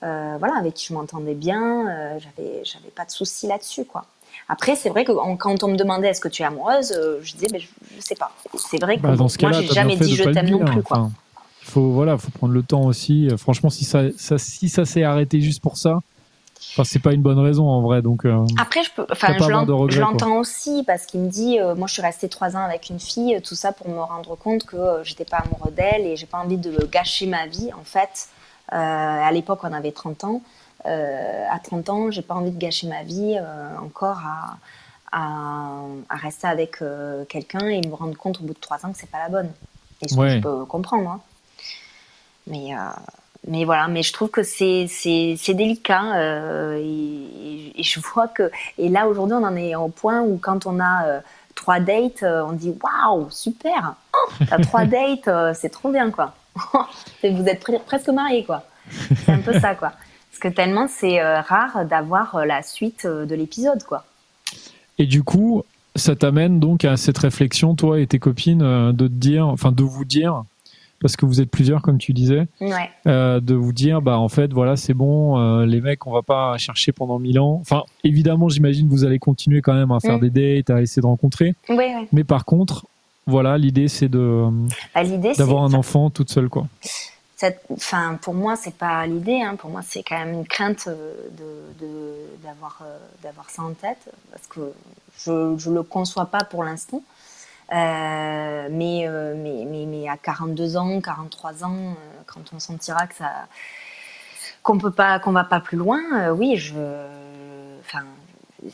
voilà, 0.01 0.57
avec 0.59 0.75
qui 0.75 0.87
je 0.87 0.95
m'entendais 0.95 1.35
bien. 1.35 2.19
j'avais, 2.19 2.63
j'avais 2.65 2.91
pas 2.95 3.05
de 3.05 3.11
soucis 3.11 3.47
là-dessus, 3.47 3.85
quoi. 3.85 4.05
Après, 4.49 4.75
c'est 4.75 4.89
vrai 4.89 5.05
que 5.05 5.13
quand 5.37 5.63
on 5.63 5.69
me 5.69 5.77
demandait 5.77 6.09
est-ce 6.09 6.21
que 6.21 6.29
tu 6.29 6.43
es 6.43 6.45
amoureuse, 6.45 6.93
je 7.23 7.33
disais 7.35 7.47
ben, 7.47 7.61
je, 7.61 7.69
je, 7.95 8.01
sais 8.01 8.17
pas. 8.17 8.33
C'est 8.57 8.81
vrai 8.81 8.97
que 8.97 9.03
bah, 9.03 9.15
dans 9.15 9.29
ce 9.29 9.39
moi, 9.41 9.53
j'ai 9.53 9.69
jamais 9.69 9.95
dit 9.97 10.17
je 10.17 10.25
t'aime 10.25 10.51
non 10.51 10.65
plus, 10.65 10.83
quoi 10.83 11.09
faut 11.71 11.93
voilà, 11.93 12.19
faut 12.19 12.31
prendre 12.31 12.53
le 12.53 12.63
temps 12.63 12.85
aussi. 12.85 13.29
Franchement, 13.39 13.71
si 13.71 13.85
ça, 13.85 14.03
si 14.17 14.69
ça 14.69 14.85
s'est 14.85 15.05
arrêté 15.05 15.41
juste 15.41 15.63
pour 15.63 15.77
ça, 15.77 16.01
Enfin, 16.73 16.85
c'est 16.85 16.99
pas 16.99 17.13
une 17.13 17.23
bonne 17.23 17.39
raison 17.39 17.69
en 17.69 17.81
vrai, 17.81 18.03
donc. 18.03 18.25
Euh, 18.25 18.45
Après, 18.61 18.83
je 18.85 18.91
peux, 18.93 19.07
enfin, 19.11 19.35
je 19.39 20.01
l'entends 20.01 20.37
aussi 20.37 20.85
parce 20.87 21.07
qu'il 21.07 21.21
me 21.21 21.29
dit, 21.29 21.59
euh, 21.59 21.75
moi, 21.75 21.87
je 21.87 21.95
suis 21.95 22.03
restée 22.03 22.29
trois 22.29 22.57
ans 22.57 22.65
avec 22.65 22.91
une 22.91 23.01
fille, 23.01 23.41
tout 23.43 23.55
ça 23.55 23.73
pour 23.73 23.89
me 23.89 24.01
rendre 24.01 24.37
compte 24.37 24.65
que 24.65 24.77
euh, 24.77 25.05
j'étais 25.05 25.25
pas 25.25 25.39
amoureux 25.39 25.73
d'elle 25.73 26.07
et 26.07 26.17
j'ai 26.17 26.27
pas 26.27 26.39
envie 26.39 26.59
de 26.59 26.87
gâcher 26.87 27.27
ma 27.27 27.47
vie. 27.47 27.71
En 27.73 27.85
fait, 27.85 28.29
à 28.69 29.31
l'époque, 29.33 29.61
on 29.65 29.73
avait 29.73 29.91
30 29.91 30.25
ans. 30.25 30.43
à 30.85 31.59
30 31.63 31.89
ans, 31.89 32.11
j'ai 32.11 32.23
pas 32.23 32.35
envie 32.35 32.53
de 32.53 32.59
gâcher 32.59 32.87
ma 32.87 33.03
vie 33.03 33.37
encore 33.83 34.21
à, 34.25 34.59
à, 35.11 36.17
rester 36.17 36.47
avec 36.47 36.77
quelqu'un 37.29 37.67
et 37.67 37.81
me 37.81 37.95
rendre 37.95 38.17
compte 38.17 38.39
au 38.41 38.45
bout 38.45 38.55
de 38.55 38.61
trois 38.61 38.85
ans 38.87 38.93
que 38.93 38.99
c'est 38.99 39.11
pas 39.11 39.19
la 39.19 39.29
bonne. 39.29 39.51
Et 40.03 40.09
ce 40.09 40.15
que 40.15 40.29
je 40.29 40.39
peux 40.39 40.65
comprendre. 40.67 41.11
Hein. 41.11 41.21
Mais, 42.47 42.75
euh, 42.75 42.79
mais 43.51 43.65
voilà, 43.65 43.89
mais 43.89 44.05
je 44.05 44.13
trouve 44.13 44.31
que 44.31 44.45
c'est, 44.45 44.87
c'est, 44.89 45.55
délicat. 45.55 46.17
Euh, 46.17 46.81
et, 46.81 47.83
je 47.83 47.99
vois 47.99 48.29
que. 48.29 48.49
Et 48.79 48.89
là, 48.89 49.09
aujourd'hui, 49.09 49.37
on 49.37 49.45
en 49.45 49.57
est 49.57 49.75
au 49.75 49.89
point 49.89 50.21
où 50.21 50.39
quand 50.39 50.67
on 50.67 50.79
a 50.79 51.07
euh, 51.07 51.21
trois 51.57 51.81
dates, 51.81 52.23
on 52.23 52.53
dit 52.53 52.73
waouh, 52.81 53.29
super 53.31 53.97
oh, 54.15 54.45
T'as 54.49 54.59
trois 54.59 54.85
dates, 54.87 55.29
c'est 55.57 55.69
trop 55.69 55.91
bien, 55.91 56.13
quoi. 56.13 56.35
Vous 57.25 57.45
êtes 57.47 57.67
presque 57.87 58.09
mariés, 58.11 58.45
quoi. 58.45 58.63
C'est 59.25 59.33
un 59.33 59.41
peu 59.41 59.59
ça, 59.59 59.75
quoi. 59.75 59.91
Parce 60.31 60.39
que 60.41 60.49
tellement 60.49 60.87
c'est 60.89 61.21
rare 61.21 61.85
d'avoir 61.85 62.47
la 62.47 62.63
suite 62.63 63.05
de 63.05 63.35
l'épisode, 63.35 63.83
quoi. 63.83 64.05
Et 64.99 65.07
du 65.07 65.25
coup, 65.25 65.65
ça 65.97 66.15
t'amène 66.15 66.61
donc 66.61 66.85
à 66.85 66.97
cette 66.97 67.19
réflexion, 67.19 67.75
toi 67.75 67.99
et 67.99 68.07
tes 68.07 68.21
copines, 68.21 68.93
de 68.93 69.09
te 69.09 69.13
dire, 69.13 69.49
enfin 69.49 69.73
de 69.73 69.83
vous 69.83 70.05
dire, 70.05 70.45
parce 71.01 71.17
que 71.17 71.25
vous 71.25 71.41
êtes 71.41 71.51
plusieurs, 71.51 71.81
comme 71.81 71.99
tu 71.99 72.13
disais, 72.13 72.47
euh, 73.07 73.41
de 73.41 73.55
vous 73.55 73.73
dire, 73.73 74.03
bah 74.03 74.19
en 74.19 74.29
fait, 74.29 74.53
voilà, 74.53 74.77
c'est 74.77 74.93
bon, 74.93 75.39
euh, 75.39 75.65
les 75.65 75.81
mecs, 75.81 76.07
on 76.07 76.13
va 76.13 76.23
pas 76.23 76.59
chercher 76.59 76.93
pendant 76.93 77.19
mille 77.19 77.41
ans. 77.41 77.59
Enfin, 77.61 77.85
évidemment, 78.05 78.49
j'imagine 78.49 78.87
vous 78.89 79.05
allez 79.05 79.19
continuer 79.19 79.63
quand 79.63 79.73
même 79.73 79.91
à 79.91 80.01
faire 80.01 80.19
mm. 80.19 80.29
des 80.29 80.31
dates, 80.59 80.71
à 80.71 80.83
essayer 80.83 81.01
de 81.01 81.07
rencontrer. 81.07 81.55
Mais 82.13 82.25
par 82.25 82.45
contre, 82.45 82.87
voilà, 83.27 83.57
l'idée 83.57 83.89
c'est 83.89 84.09
de 84.09 84.47
bah, 84.95 85.03
d'avoir 85.39 85.65
un 85.65 85.73
enfant 85.73 86.11
toute 86.11 86.31
seule, 86.31 86.49
quoi. 86.49 86.67
Enfin, 87.73 88.19
pour 88.21 88.35
moi, 88.35 88.55
c'est 88.55 88.75
pas 88.75 89.07
l'idée. 89.07 89.41
Hein. 89.41 89.57
Pour 89.57 89.71
moi, 89.71 89.81
c'est 89.83 90.03
quand 90.03 90.19
même 90.19 90.35
une 90.35 90.47
crainte 90.47 90.85
euh, 90.89 91.15
de, 91.81 92.45
d'avoir, 92.45 92.83
d'avoir 93.23 93.49
ça 93.49 93.63
en 93.63 93.73
tête, 93.73 94.13
parce 94.31 94.47
que 94.47 94.73
je 95.17 95.71
ne 95.71 95.75
le 95.77 95.83
conçois 95.83 96.27
pas 96.27 96.45
pour 96.45 96.65
l'instant. 96.65 97.03
Euh, 97.73 98.69
mais, 98.71 99.07
euh, 99.07 99.35
mais, 99.37 99.65
mais, 99.65 99.87
mais, 99.87 100.09
à 100.09 100.17
42 100.17 100.77
ans, 100.77 101.01
43 101.01 101.65
ans, 101.65 101.73
euh, 101.73 101.95
quand 102.27 102.41
on 102.53 102.59
sentira 102.59 103.07
que 103.07 103.15
ça 103.15 103.31
qu'on 104.63 104.77
peut 104.77 104.91
pas 104.91 105.19
qu'on 105.21 105.33
va 105.33 105.45
pas 105.45 105.61
plus 105.61 105.79
loin, 105.79 106.01
oui, 106.33 106.57
je 106.57 106.75
enfin 107.81 108.05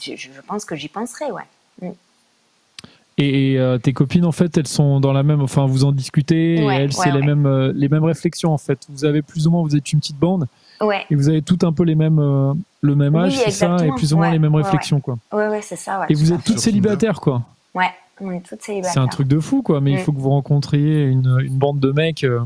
je, 0.01 0.17
je, 0.17 0.41
pense 0.47 0.65
que 0.65 0.75
j'y 0.75 0.89
penserai, 0.89 1.27
ouais. 1.31 1.43
Mm. 1.83 1.93
Et 3.19 3.59
tes 3.83 3.93
copines, 3.93 4.25
en 4.27 4.33
fait, 4.33 4.59
elles 4.59 4.67
sont 4.67 5.01
dans 5.01 5.13
la 5.13 5.23
même. 5.23 5.41
Enfin, 5.41 5.67
vous 5.67 5.85
en 5.85 5.93
discutez. 5.93 6.57
et 6.57 6.65
elles, 6.65 6.93
c'est 6.93 7.13
les 7.13 7.23
mêmes, 7.23 7.73
les 7.75 7.89
mêmes 7.89 8.05
réflexions, 8.05 8.53
en 8.53 8.59
fait. 8.59 8.81
Vous 8.91 9.07
avez 9.07 9.23
plus 9.23 9.47
ou 9.47 9.51
moins, 9.51 9.63
vous 9.63 9.75
êtes 9.75 9.91
une 9.93 10.01
petite 10.01 10.19
bande. 10.19 10.49
Ouais. 10.83 11.07
Et 11.11 11.15
vous 11.15 11.29
avez 11.31 11.41
tout 11.41 11.59
un 11.63 11.73
peu 11.73 11.85
les 11.85 11.95
mêmes, 11.95 12.19
le 12.81 12.95
même 12.95 13.17
âge, 13.17 13.37
c'est 13.37 13.51
ça, 13.51 13.77
et 13.85 13.91
plus 13.93 14.13
ou 14.13 14.17
moins 14.17 14.31
les 14.31 14.39
mêmes 14.39 14.55
réflexions, 14.55 15.01
quoi. 15.01 15.17
Ouais, 15.33 15.49
ouais, 15.49 15.63
c'est 15.63 15.77
ça. 15.77 16.05
et 16.09 16.15
vous 16.15 16.33
êtes 16.33 16.45
toutes 16.45 16.59
célibataires, 16.59 17.21
quoi. 17.21 17.43
Ouais. 17.75 17.91
On 18.21 18.31
est 18.31 18.41
toutes 18.41 18.63
célibataires. 18.63 18.95
C'est 18.95 19.01
un 19.01 19.09
truc 19.09 19.29
de 19.29 19.39
fou, 19.41 19.63
quoi. 19.63 19.81
Mais 19.81 19.93
il 19.93 19.99
mm. 19.99 20.01
faut 20.01 20.13
que 20.13 20.19
vous 20.19 20.31
rencontriez 20.31 21.05
une, 21.05 21.39
une 21.41 21.59
bande 21.59 21.81
de 21.81 21.93
mecs. 21.93 22.25
Euh, 22.25 22.41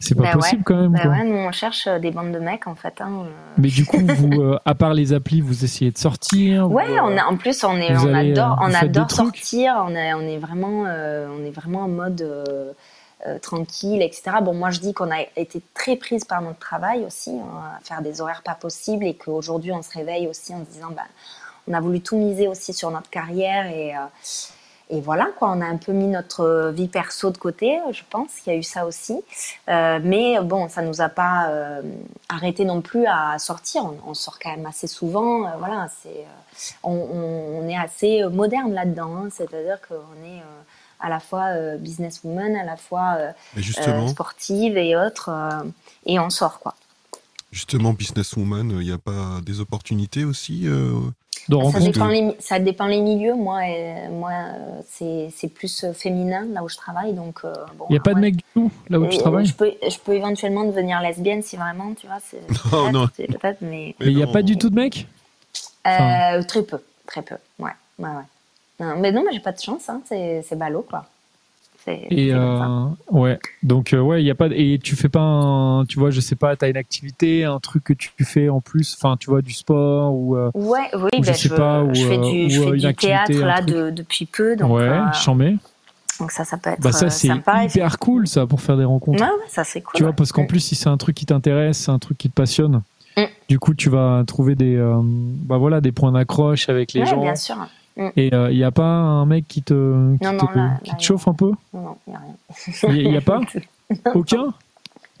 c'est 0.00 0.14
pas 0.14 0.24
bah 0.24 0.32
possible 0.32 0.62
quand 0.64 0.76
même. 0.76 0.92
Bah 0.92 1.00
quoi. 1.00 1.10
Ouais, 1.10 1.24
nous 1.24 1.34
on 1.34 1.50
cherche 1.50 1.86
euh, 1.86 1.98
des 1.98 2.10
bandes 2.10 2.30
de 2.30 2.38
mecs 2.38 2.66
en 2.66 2.74
fait. 2.74 3.00
Hein. 3.00 3.24
Mais 3.56 3.68
du 3.68 3.86
coup, 3.86 3.98
vous, 4.04 4.40
euh, 4.40 4.58
à 4.64 4.74
part 4.74 4.92
les 4.92 5.12
applis, 5.12 5.40
vous 5.40 5.64
essayez 5.64 5.90
de 5.90 5.98
sortir. 5.98 6.70
Ouais, 6.70 7.00
on 7.00 7.16
a, 7.16 7.24
en 7.24 7.36
plus 7.36 7.64
on 7.64 7.76
est, 7.76 7.96
on 7.96 8.14
adore, 8.14 8.58
on 8.60 8.74
adore 8.74 9.10
sortir. 9.10 9.82
On 9.86 9.94
est, 9.94 10.12
on 10.12 10.20
est 10.20 10.38
vraiment, 10.38 10.82
on 10.82 11.44
est 11.44 11.50
vraiment 11.50 11.84
en 11.84 11.88
mode 11.88 12.24
tranquille, 13.42 14.02
etc. 14.02 14.36
Bon, 14.42 14.54
moi 14.54 14.70
je 14.70 14.80
dis 14.80 14.92
qu'on 14.92 15.10
a 15.10 15.22
été 15.36 15.62
très 15.74 15.96
prise 15.96 16.24
par 16.24 16.42
notre 16.42 16.58
travail 16.58 17.04
aussi, 17.04 17.30
hein, 17.30 17.76
à 17.76 17.80
faire 17.82 18.02
des 18.02 18.20
horaires 18.20 18.42
pas 18.42 18.54
possibles 18.54 19.04
et 19.04 19.14
qu'aujourd'hui 19.14 19.72
on 19.72 19.82
se 19.82 19.92
réveille 19.92 20.28
aussi 20.28 20.54
en 20.54 20.64
se 20.64 20.70
disant, 20.70 20.90
bah, 20.94 21.02
on 21.66 21.72
a 21.72 21.80
voulu 21.80 22.00
tout 22.00 22.16
miser 22.16 22.46
aussi 22.46 22.72
sur 22.72 22.90
notre 22.90 23.10
carrière 23.10 23.66
et 23.66 23.94
et 24.90 25.00
voilà, 25.00 25.28
quoi, 25.38 25.50
on 25.50 25.60
a 25.60 25.66
un 25.66 25.76
peu 25.76 25.92
mis 25.92 26.06
notre 26.06 26.72
vie 26.74 26.88
perso 26.88 27.30
de 27.30 27.36
côté, 27.36 27.78
je 27.92 28.02
pense 28.08 28.32
qu'il 28.36 28.52
y 28.52 28.56
a 28.56 28.58
eu 28.58 28.62
ça 28.62 28.86
aussi. 28.86 29.20
Euh, 29.68 30.00
mais 30.02 30.40
bon, 30.40 30.68
ça 30.68 30.80
nous 30.80 31.02
a 31.02 31.10
pas 31.10 31.50
euh, 31.50 31.82
arrêté 32.30 32.64
non 32.64 32.80
plus 32.80 33.04
à 33.06 33.38
sortir. 33.38 33.82
On, 34.06 34.14
sort 34.14 34.38
quand 34.38 34.50
même 34.50 34.64
assez 34.64 34.86
souvent. 34.86 35.46
Euh, 35.46 35.50
voilà, 35.58 35.88
c'est, 36.02 36.24
on, 36.82 37.68
est 37.68 37.76
assez 37.76 38.24
moderne 38.32 38.72
là-dedans. 38.72 39.14
Hein. 39.16 39.28
c'est-à-dire 39.30 39.78
qu'on 39.86 40.24
est 40.24 40.42
à 41.00 41.10
la 41.10 41.20
fois 41.20 41.76
businesswoman, 41.76 42.56
à 42.56 42.64
la 42.64 42.76
fois 42.76 43.18
sportive 44.08 44.78
et 44.78 44.96
autres, 44.96 45.30
et 46.06 46.18
on 46.18 46.30
sort 46.30 46.60
quoi. 46.60 46.74
Justement, 47.52 47.92
businesswoman, 47.92 48.70
il 48.70 48.86
n'y 48.86 48.92
a 48.92 48.98
pas 48.98 49.40
des 49.42 49.60
opportunités 49.60 50.24
aussi 50.24 50.66
ça 51.48 51.80
dépend, 51.80 52.08
les, 52.08 52.36
ça 52.38 52.58
dépend 52.58 52.86
les 52.86 53.00
milieux. 53.00 53.34
Moi, 53.34 53.60
moi 54.10 54.32
c'est 54.86 55.48
plus 55.54 55.86
féminin 55.94 56.46
là 56.52 56.62
où 56.62 56.68
je 56.68 56.76
travaille. 56.76 57.12
Donc, 57.12 57.40
euh, 57.44 57.52
il 57.88 57.92
n'y 57.92 57.98
a 57.98 58.02
pas 58.02 58.14
de 58.14 58.20
mec 58.20 58.36
du 58.36 58.44
tout 58.54 58.70
là 58.88 58.98
où 58.98 59.06
tu 59.06 59.18
travailles 59.18 59.46
je 59.46 59.54
peux, 59.54 59.72
je 59.82 59.98
peux 59.98 60.14
éventuellement 60.14 60.64
devenir 60.64 61.00
lesbienne 61.00 61.42
si 61.42 61.56
vraiment, 61.56 61.94
tu 61.94 62.06
vois. 62.06 62.18
Non, 62.72 62.92
non. 62.92 63.08
mais 63.60 63.94
il 64.00 64.16
n'y 64.16 64.22
a 64.22 64.26
pas 64.26 64.42
du 64.42 64.56
tout 64.58 64.70
de 64.70 64.74
mecs 64.74 65.06
euh, 65.86 66.42
Très 66.42 66.62
peu, 66.62 66.80
très 67.06 67.22
peu. 67.22 67.36
Ouais, 67.58 67.70
ouais, 67.98 68.08
ouais. 68.08 68.22
Non, 68.80 68.96
mais 68.98 69.10
non, 69.10 69.24
mais 69.24 69.32
j'ai 69.32 69.40
pas 69.40 69.52
de 69.52 69.60
chance, 69.60 69.88
hein. 69.88 70.02
c'est 70.06 70.44
c'est 70.46 70.56
ballot, 70.56 70.86
quoi. 70.88 71.06
Et 72.10 72.32
euh, 72.32 72.84
ouais, 73.10 73.38
donc 73.62 73.92
euh, 73.92 74.00
ouais, 74.00 74.22
il 74.22 74.26
y 74.26 74.30
a 74.30 74.34
pas. 74.34 74.48
Et 74.50 74.78
tu 74.82 74.96
fais 74.96 75.08
pas 75.08 75.20
un, 75.20 75.84
tu 75.86 75.98
vois, 75.98 76.10
je 76.10 76.20
sais 76.20 76.36
pas, 76.36 76.56
t'as 76.56 76.68
une 76.68 76.76
activité, 76.76 77.44
un 77.44 77.58
truc 77.60 77.84
que 77.84 77.92
tu 77.92 78.10
fais 78.24 78.48
en 78.48 78.60
plus, 78.60 78.96
enfin, 79.00 79.16
tu 79.16 79.30
vois, 79.30 79.42
du 79.42 79.52
sport 79.52 80.14
ou 80.14 80.36
euh, 80.36 80.50
Ouais, 80.54 80.88
oui, 80.94 81.08
ou 81.18 81.22
je 81.22 81.28
ben, 81.28 81.34
sais 81.34 81.48
je, 81.48 81.54
pas, 81.54 81.82
ou, 81.82 81.94
je 81.94 82.04
fais 82.06 82.18
du, 82.18 82.50
je 82.50 82.60
fais 82.62 82.70
du 82.72 82.94
théâtre 82.94 83.32
là 83.44 83.60
de- 83.62 83.90
depuis 83.90 84.26
peu, 84.26 84.56
donc, 84.56 84.72
ouais, 84.72 85.00
mets. 85.36 85.56
donc 86.20 86.30
ça, 86.32 86.44
ça 86.44 86.56
peut 86.56 86.70
être 86.70 86.80
Bah 86.80 86.92
ça 86.92 87.10
c'est 87.10 87.28
hyper 87.28 87.98
cool 87.98 88.26
ça 88.26 88.46
pour 88.46 88.60
faire 88.60 88.76
des 88.76 88.84
rencontres. 88.84 89.22
Ouais, 89.22 89.28
ouais, 89.28 89.48
ça 89.48 89.64
c'est 89.64 89.80
cool. 89.82 89.92
Tu 89.94 90.02
vois, 90.02 90.12
parce 90.12 90.32
qu'en 90.32 90.46
plus, 90.46 90.60
si 90.60 90.74
c'est 90.74 90.88
un 90.88 90.96
truc 90.96 91.16
qui 91.16 91.26
t'intéresse, 91.26 91.78
c'est 91.78 91.90
un 91.90 91.98
truc 91.98 92.18
qui 92.18 92.28
te 92.28 92.34
passionne, 92.34 92.82
Mm. 93.16 93.22
du 93.48 93.58
coup, 93.58 93.74
tu 93.74 93.90
vas 93.90 94.22
trouver 94.26 94.54
des, 94.54 94.76
bah 95.02 95.56
voilà, 95.58 95.80
des 95.80 95.90
points 95.92 96.12
d'accroche 96.12 96.68
avec 96.68 96.92
les 96.92 97.00
Ouais, 97.00 97.06
gens. 97.06 97.20
bien 97.20 97.34
sûr. 97.34 97.56
Et 98.16 98.28
il 98.32 98.56
n'y 98.56 98.64
a 98.64 98.70
pas 98.70 98.84
un 98.84 99.26
mec 99.26 99.46
qui 99.48 99.62
te, 99.62 100.16
qui 100.18 100.24
Non, 100.24 100.30
te, 100.36 100.36
non, 100.36 100.48
là- 100.54 100.80
qui 100.84 100.90
là, 100.90 100.96
te 100.96 101.02
chauffe 101.02 101.26
un 101.28 101.34
peu? 101.34 101.50
Non, 101.72 101.96
il 102.06 102.10
n'y 102.10 102.16
a 102.16 102.20
rien. 102.20 102.94
Il 103.02 103.10
n'y 103.10 103.16
a, 103.16 103.20
pas 103.20 103.40
Aucun? 104.14 104.54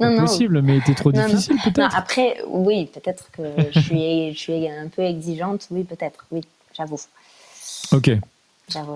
Non, 0.00 0.10
non. 0.10 0.16
Possible, 0.26 0.62
mais 0.62 0.78
t'es 0.80 0.94
trop 0.94 1.10
difficile 1.10 1.56
Non, 1.56 1.72
peut-être? 1.72 1.96
après, 1.96 2.36
oui, 2.46 2.86
peut-être 2.86 3.30
que 3.32 3.42
je 3.72 3.80
suis, 3.80 4.32
je 4.32 4.38
suis 4.38 4.68
un 4.68 4.88
peu 4.88 5.02
exigeante. 5.02 5.66
Oui, 5.70 5.82
peut-être. 5.82 6.24
Oui, 6.30 6.42
j'avoue. 6.76 6.98
Ok. 7.92 8.10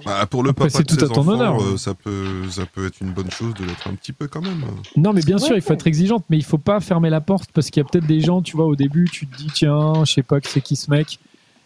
Bah, 0.04 0.26
pour 0.26 0.42
le 0.42 0.52
papa 0.52 0.78
de 0.80 0.82
tout 0.84 1.02
à 1.02 1.08
ton 1.08 1.22
enfants, 1.22 1.30
honneur. 1.30 1.62
euh, 1.62 1.78
ça, 1.78 1.94
peut, 1.94 2.46
ça 2.50 2.66
peut 2.66 2.86
être 2.86 3.00
une 3.00 3.10
bonne 3.10 3.30
chose 3.30 3.54
de 3.54 3.64
l'être 3.64 3.88
un 3.88 3.94
petit 3.94 4.12
peu 4.12 4.28
quand 4.28 4.42
même. 4.42 4.62
Non, 4.96 5.14
mais 5.14 5.22
bien 5.22 5.38
sûr, 5.38 5.56
il 5.56 5.62
faut 5.62 5.72
être 5.72 5.86
exigeante, 5.86 6.24
mais 6.28 6.36
il 6.36 6.44
faut 6.44 6.58
pas 6.58 6.78
fermer 6.80 7.08
la 7.08 7.22
porte 7.22 7.50
parce 7.54 7.70
qu'il 7.70 7.82
y 7.82 7.86
a 7.86 7.88
peut-être 7.88 8.06
des 8.06 8.20
gens, 8.20 8.42
tu 8.42 8.54
vois, 8.54 8.66
au 8.66 8.76
début, 8.76 9.08
tu 9.10 9.26
te 9.26 9.34
dis, 9.34 9.50
tiens, 9.50 10.04
je 10.04 10.12
sais 10.12 10.22
pas 10.22 10.40
que 10.40 10.46
c'est 10.46 10.60
qui 10.60 10.76
ce 10.76 10.90
mec. 10.90 11.18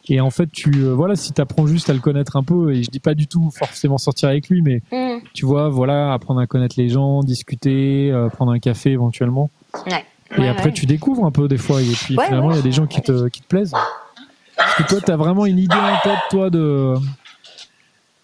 Et 0.09 0.21
en 0.21 0.31
fait, 0.31 0.47
tu, 0.53 0.71
euh, 0.85 0.95
voilà, 0.95 1.17
si 1.17 1.33
tu 1.33 1.41
apprends 1.41 1.67
juste 1.67 1.91
à 1.91 1.93
le 1.93 1.99
connaître 1.99 2.37
un 2.37 2.43
peu, 2.45 2.73
et 2.73 2.83
je 2.83 2.91
dis 2.91 3.01
pas 3.01 3.15
du 3.15 3.27
tout 3.27 3.51
forcément 3.51 3.99
sortir 3.99 4.29
avec 4.29 4.49
lui, 4.49 4.63
mais 4.63 4.83
Mm. 4.93 5.21
tu 5.35 5.45
vois, 5.47 5.69
voilà, 5.69 6.13
apprendre 6.13 6.41
à 6.41 6.47
connaître 6.47 6.77
les 6.79 6.89
gens, 6.89 7.23
discuter, 7.23 8.11
euh, 8.13 8.29
prendre 8.29 8.53
un 8.53 8.59
café 8.61 8.91
éventuellement. 8.93 9.51
Ouais. 9.87 10.05
Et 10.37 10.41
Ouais, 10.41 10.49
après, 10.49 10.67
ouais. 10.67 10.73
tu 10.73 10.87
découvres 10.87 11.25
un 11.25 11.31
peu 11.33 11.49
des 11.49 11.57
fois, 11.59 11.81
et 11.83 11.85
puis 11.85 12.17
finalement, 12.25 12.51
il 12.53 12.57
y 12.57 12.61
a 12.61 12.63
des 12.63 12.73
gens 12.73 12.87
qui 12.87 13.01
te, 13.03 13.29
qui 13.29 13.41
te 13.43 13.47
plaisent. 13.47 13.73
Parce 14.57 14.75
que 14.77 14.83
toi, 14.85 15.01
tu 15.05 15.11
as 15.11 15.17
vraiment 15.17 15.45
une 15.47 15.59
idée 15.59 15.75
en 15.75 15.99
tête, 16.03 16.19
toi, 16.31 16.51
de. 16.51 16.95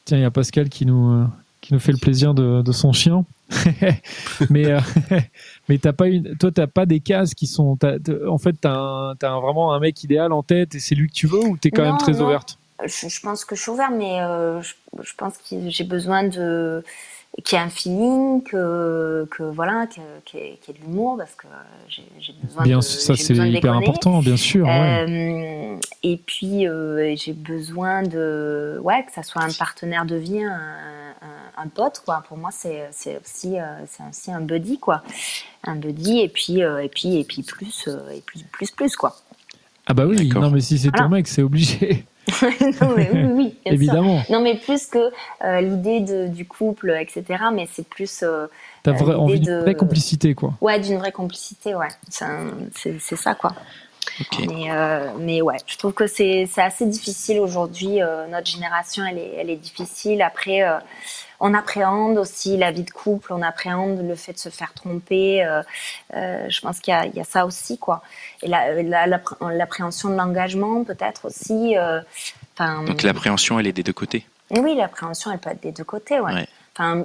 Tiens, 0.04 0.18
il 0.18 0.22
y 0.22 0.24
a 0.24 0.30
Pascal 0.30 0.68
qui 0.68 0.86
nous, 0.86 1.12
euh, 1.12 1.24
qui 1.62 1.72
nous 1.72 1.80
fait 1.80 1.92
le 1.92 1.98
plaisir 1.98 2.34
de, 2.34 2.60
de 2.60 2.72
son 2.72 2.92
chien. 2.92 3.24
mais 4.50 4.66
euh, 4.66 4.80
mais 5.68 5.78
t'as 5.78 5.92
pas 5.94 6.08
une, 6.08 6.36
toi, 6.36 6.50
t'as 6.52 6.66
pas 6.66 6.84
des 6.86 7.00
cases 7.00 7.32
qui 7.34 7.46
sont. 7.46 7.76
t'as- 7.76 7.98
t'as- 7.98 8.28
en 8.28 8.38
fait, 8.38 8.54
tu 8.60 8.68
as, 8.68 9.14
vraiment 9.42 9.72
un 9.72 9.80
mec 9.80 10.02
idéal 10.04 10.32
en 10.32 10.42
tête 10.42 10.74
et 10.74 10.80
c'est 10.80 10.94
lui 10.94 11.08
que 11.08 11.14
tu 11.14 11.26
veux 11.26 11.38
ou 11.40 11.56
tu 11.56 11.68
es 11.68 11.70
quand 11.70 11.82
Non, 11.82 11.92
même 11.92 11.98
très 11.98 12.12
non. 12.12 12.24
ouverte? 12.26 12.58
Je, 12.84 13.08
je 13.08 13.20
pense 13.20 13.44
que 13.44 13.54
je 13.54 13.62
suis 13.62 13.70
ouverte, 13.70 13.92
mais 13.96 14.20
euh, 14.20 14.60
je, 14.60 14.74
je 15.02 15.14
pense 15.16 15.38
que 15.38 15.56
j'ai 15.70 15.84
besoin 15.84 16.24
de 16.24 16.82
qu'il 17.44 17.56
y 17.56 17.60
ait 17.60 17.64
un 17.64 17.70
feeling, 17.70 18.42
que, 18.42 19.26
que 19.30 19.42
voilà, 19.42 19.86
qu'il 19.86 20.02
y, 20.02 20.06
ait- 20.06 20.58
qu'il 20.60 20.74
y 20.74 20.76
ait 20.76 20.80
de 20.80 20.84
l'humour, 20.84 21.16
parce 21.16 21.34
que 21.34 21.46
j'ai 21.88 22.34
besoin 22.42 22.62
Bien 22.64 22.78
de, 22.78 22.82
ça 22.82 23.16
c'est 23.16 23.34
hyper 23.34 23.72
important, 23.74 24.20
bien 24.20 24.36
sûr. 24.36 24.66
ouais. 24.66 25.06
Euh, 25.08 25.76
et 26.02 26.16
puis 26.18 26.68
euh, 26.68 27.14
j'ai 27.16 27.32
besoin 27.32 28.02
de 28.02 28.78
ouais 28.82 29.04
que 29.06 29.12
ça 29.12 29.22
soit 29.22 29.42
un 29.42 29.52
partenaire 29.52 30.04
de 30.04 30.16
vie, 30.16 30.42
un, 30.42 31.11
un, 31.22 31.62
un 31.64 31.68
pote 31.68 32.02
quoi. 32.04 32.22
Pour 32.28 32.36
moi 32.36 32.50
c'est 32.52 32.88
c'est 32.92 33.18
aussi 33.18 33.58
euh, 33.58 33.64
c'est 33.88 34.02
aussi 34.08 34.32
un 34.32 34.40
buddy 34.40 34.78
quoi, 34.78 35.02
un 35.64 35.76
buddy 35.76 36.20
et 36.20 36.28
puis 36.28 36.62
euh, 36.62 36.82
et 36.82 36.88
puis 36.88 37.18
et 37.18 37.24
puis 37.24 37.42
plus 37.42 37.86
euh, 37.88 38.10
et 38.10 38.20
plus 38.20 38.40
plus 38.52 38.70
plus 38.70 38.96
quoi. 38.96 39.16
Ah 39.86 39.94
bah 39.94 40.04
oui, 40.06 40.28
non 40.28 40.50
mais 40.50 40.60
si 40.60 40.78
c'est 40.78 40.92
ton 40.92 41.08
mec, 41.08 41.26
c'est 41.26 41.42
obligé, 41.42 42.04
non 42.80 42.94
mais 42.96 43.10
oui 43.12 43.48
sûr. 43.64 43.72
évidemment. 43.72 44.22
Non 44.30 44.40
mais 44.40 44.56
plus 44.56 44.86
que 44.86 45.10
euh, 45.44 45.60
l'idée 45.60 45.98
de- 46.00 46.28
du 46.28 46.46
couple 46.46 46.90
etc. 47.00 47.24
Mais 47.52 47.68
c'est 47.72 47.86
plus 47.86 48.22
euh, 48.22 48.46
T'as 48.84 48.92
envie 48.92 49.40
d'une 49.40 49.56
de- 49.56 49.60
vraie 49.60 49.74
complicité, 49.74 50.34
quoi. 50.34 50.54
ouais 50.60 50.78
d'une 50.78 50.98
vraie 50.98 51.10
complicité 51.12 51.74
ouais. 51.74 51.88
C'est 52.08 53.16
ça 53.16 53.34
quoi. 53.34 53.54
Mais, 54.46 54.70
euh, 54.70 55.10
mais 55.18 55.42
ouais, 55.42 55.56
je 55.66 55.76
trouve 55.76 55.92
que 55.92 56.06
c'est 56.06 56.48
assez 56.56 56.86
difficile 56.86 57.40
aujourd'hui. 57.40 58.02
euh, 58.02 58.26
notre 58.26 58.46
génération, 58.46 59.04
elle 59.04 59.18
est, 59.18 59.34
elle 59.38 59.50
est 59.50 59.56
difficile. 59.56 60.22
Après, 60.22 60.62
euh, 60.62 60.78
on 61.40 61.54
appréhende 61.54 62.18
aussi 62.18 62.56
la 62.56 62.70
vie 62.70 62.82
de 62.84 62.90
couple, 62.90 63.32
on 63.32 63.42
appréhende 63.42 64.00
le 64.06 64.14
fait 64.14 64.32
de 64.34 64.38
se 64.38 64.48
faire 64.48 64.72
tromper. 64.74 65.44
je 66.12 66.60
pense 66.60 66.78
qu'il 66.80 66.94
y, 67.14 67.16
y 67.16 67.20
a 67.20 67.24
ça 67.24 67.46
aussi, 67.46 67.78
quoi. 67.78 68.02
Et 68.42 68.48
la- 68.48 68.82
la- 68.82 69.06
l'appréhension 69.06 70.08
de 70.10 70.14
l'engagement, 70.16 70.84
peut-être 70.84 71.24
aussi. 71.26 71.74
Donc 72.86 73.02
l'appréhension, 73.02 73.58
elle 73.58 73.66
est 73.66 73.72
des 73.72 73.82
deux 73.82 73.92
côtés. 73.92 74.24
oui, 74.50 74.74
l'appréhension, 74.76 75.32
elle 75.32 75.38
peut 75.38 75.50
être 75.50 75.62
des 75.62 75.72
deux 75.72 75.84
côtés, 75.84 76.20
ouais. 76.20 76.32
Ouais. 76.34 76.46
Enfin, 76.76 77.04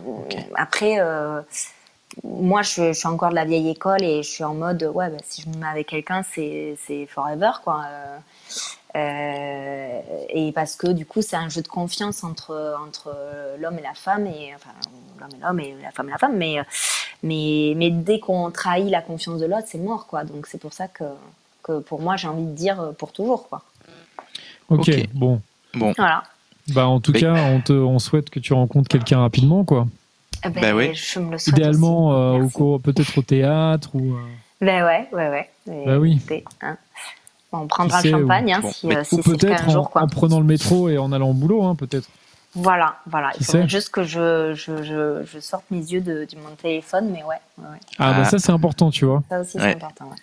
après, 0.56 0.98
moi, 2.24 2.62
je, 2.62 2.88
je 2.88 2.94
suis 2.94 3.08
encore 3.08 3.30
de 3.30 3.36
la 3.36 3.46
vieille 3.46 3.70
école 3.70 4.04
et 4.04 4.24
je 4.24 4.30
suis 4.30 4.44
en 4.44 4.54
mode, 4.54 4.84
ouais, 4.94 5.10
bah, 5.10 5.18
si 5.24 5.42
je 5.42 5.50
me 5.50 5.58
mets 5.58 5.68
avec 5.68 5.88
quelqu'un, 5.88 6.24
c'est 6.34 6.78
c'est 6.86 7.06
forever, 7.06 7.52
quoi. 7.64 7.84
Euh, 7.90 8.18
euh, 8.96 10.02
et 10.30 10.52
parce 10.54 10.76
que 10.76 10.88
du 10.88 11.06
coup, 11.06 11.22
c'est 11.22 11.36
un 11.36 11.50
jeu 11.50 11.62
de 11.62 11.68
confiance 11.68 12.24
entre, 12.24 12.76
entre 12.86 13.16
l'homme 13.60 13.78
et 13.78 13.82
la 13.84 13.94
femme, 13.94 14.26
et 14.28 14.54
enfin, 14.56 14.72
l'homme 15.20 15.30
et 15.36 15.44
l'homme 15.44 15.60
et 15.60 15.84
la 15.84 15.92
femme 15.92 16.08
et 16.08 16.12
la 16.12 16.18
femme, 16.18 16.38
mais, 16.38 16.56
mais, 17.24 17.74
mais 17.76 17.92
dès 17.92 18.20
qu'on 18.20 18.50
trahit 18.52 18.90
la 18.90 19.02
confiance 19.02 19.40
de 19.40 19.46
l'autre, 19.46 19.68
c'est 19.68 19.78
mort, 19.78 20.08
quoi. 20.08 20.24
Donc, 20.24 20.48
c'est 20.48 20.58
pour 20.60 20.74
ça 20.74 20.88
que, 20.88 21.04
que 21.64 21.80
pour 21.80 22.02
moi, 22.02 22.16
j'ai 22.16 22.28
envie 22.28 22.46
de 22.46 22.52
dire 22.56 22.80
euh, 22.80 22.92
pour 22.92 23.12
toujours, 23.12 23.48
quoi. 23.50 23.62
Ok, 24.70 24.90
Ok. 24.90 25.08
bon. 25.14 25.42
Voilà. 25.74 26.24
Bah 26.70 26.88
en 26.88 27.00
tout 27.00 27.12
Mais- 27.14 27.20
cas, 27.22 27.34
on 27.52 27.62
te, 27.62 27.72
on 27.72 28.00
souhaite 28.00 28.30
que 28.30 28.40
tu 28.40 28.54
rencontres 28.54 28.90
quelqu'un 28.90 29.20
rapidement, 29.20 29.64
quoi. 29.64 29.88
Eh 30.48 30.50
ben, 30.50 30.62
Bah 30.62 30.74
ouais. 30.76 30.94
Je 30.94 31.20
me 31.20 31.32
le 31.32 31.38
souhaite 31.38 31.58
Idéalement, 31.58 32.14
euh, 32.38 32.78
peut-être 32.84 33.18
au 33.18 33.22
théâtre 33.22 33.90
ou. 33.94 34.14
euh, 34.16 34.20
Ben 34.62 34.84
ouais, 34.86 35.08
ouais, 35.12 35.30
ouais. 35.30 35.50
Et 35.72 35.86
Bah 35.86 35.98
oui. 36.00 36.20
hein. 36.62 36.78
Bon, 37.52 37.60
on 37.60 37.68
prendra 37.68 38.02
le 38.02 38.10
champagne 38.12 38.54
hein, 38.54 38.60
bon, 38.62 38.72
si, 38.72 38.88
euh, 38.94 39.02
ou 39.02 39.04
si 39.04 39.16
c'est 39.24 39.28
le 39.32 39.38
cas 39.38 39.48
peut-être 39.48 39.64
un 39.64 39.68
en, 39.68 39.72
jour. 39.72 39.90
Quoi. 39.90 40.02
en 40.02 40.08
prenant 40.08 40.40
le 40.40 40.46
métro 40.46 40.90
et 40.90 40.98
en 40.98 41.12
allant 41.14 41.30
au 41.30 41.34
boulot, 41.34 41.64
hein, 41.64 41.76
peut-être. 41.76 42.10
Voilà, 42.56 42.96
voilà. 43.06 43.32
Il 43.40 43.46
faudrait 43.46 43.70
juste 43.70 43.90
que 43.90 44.04
je, 44.04 44.54
je, 44.56 44.82
je, 44.84 45.24
je 45.26 45.40
sorte 45.40 45.64
mes 45.70 45.78
yeux 45.80 46.02
de, 46.02 46.28
de 46.32 46.38
mon 46.42 46.56
téléphone, 46.56 47.10
mais 47.12 47.24
ouais, 47.24 47.36
ouais, 47.60 47.64
ouais. 47.70 47.78
Ah, 48.00 48.14
bah 48.14 48.18
Ah. 48.22 48.26
ça 48.26 48.40
c'est 48.40 48.52
important, 48.52 48.90
tu 48.90 49.06
vois. 49.06 49.22
ça 49.30 49.40
aussi 49.42 49.58
Ouais. 49.58 49.64
c'est 49.70 49.76
important. 49.76 50.06
Ouais. 50.06 50.16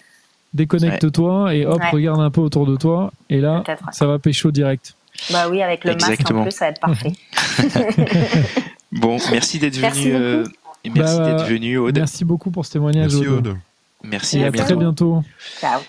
Déconnecte-toi 0.52 1.54
et 1.54 1.64
hop, 1.66 1.80
Ouais. 1.80 1.90
regarde 1.90 2.20
un 2.20 2.30
peu 2.30 2.40
autour 2.40 2.66
de 2.66 2.76
toi 2.76 3.12
et 3.30 3.40
là, 3.40 3.62
ça 3.92 4.06
va 4.06 4.18
pécho 4.18 4.50
direct. 4.50 4.94
Bah 5.30 5.48
oui, 5.48 5.62
avec 5.62 5.84
le 5.84 5.92
Exactement. 5.92 6.40
masque 6.40 6.40
en 6.40 6.42
plus, 6.42 6.50
ça 6.52 6.64
va 6.66 6.70
être 6.70 6.80
parfait. 6.80 7.12
Bon, 8.94 9.18
merci 9.30 9.59
d'être 9.59 9.78
Merci 9.80 10.11
venu. 10.11 10.14
euh, 10.14 10.44
et 10.85 10.90
merci 10.90 11.18
Bah, 11.18 11.24
d'être 11.33 11.46
venu, 11.48 11.78
Aude. 11.78 11.96
Merci 11.98 12.24
beaucoup 12.24 12.50
pour 12.50 12.64
ce 12.64 12.72
témoignage, 12.72 13.12
Merci 13.12 13.28
Aude. 13.28 13.46
Aude. 13.48 13.57
Merci, 14.04 14.38
Et 14.38 14.44
à 14.44 14.48
à 14.48 14.50
Merci 14.50 14.64
très 14.66 14.76
bientôt. 14.76 15.12
bientôt. 15.14 15.28
Ciao. 15.61 15.80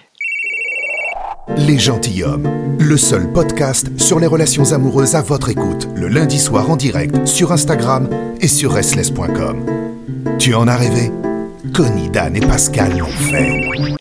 Les 1.58 1.78
Gentilhommes, 1.78 2.50
le 2.80 2.98
seul 2.98 3.32
podcast 3.32 3.92
sur 4.00 4.20
les 4.20 4.26
relations 4.26 4.72
amoureuses 4.72 5.14
à 5.16 5.22
votre 5.22 5.50
écoute, 5.50 5.88
le 5.96 6.08
lundi 6.08 6.40
soir 6.40 6.70
en 6.72 6.76
direct 6.76 7.28
sur 7.28 7.52
Instagram 7.52 8.10
et 8.42 8.48
sur 8.48 8.72
restless.com. 8.74 9.64
Tu 10.40 10.56
en 10.56 10.68
as 10.68 10.76
rêvé? 10.78 11.12
Connie, 11.74 12.10
Dan 12.10 12.36
et 12.36 12.40
Pascal 12.40 12.98
l'ont 12.98 13.06
fait. 13.06 13.98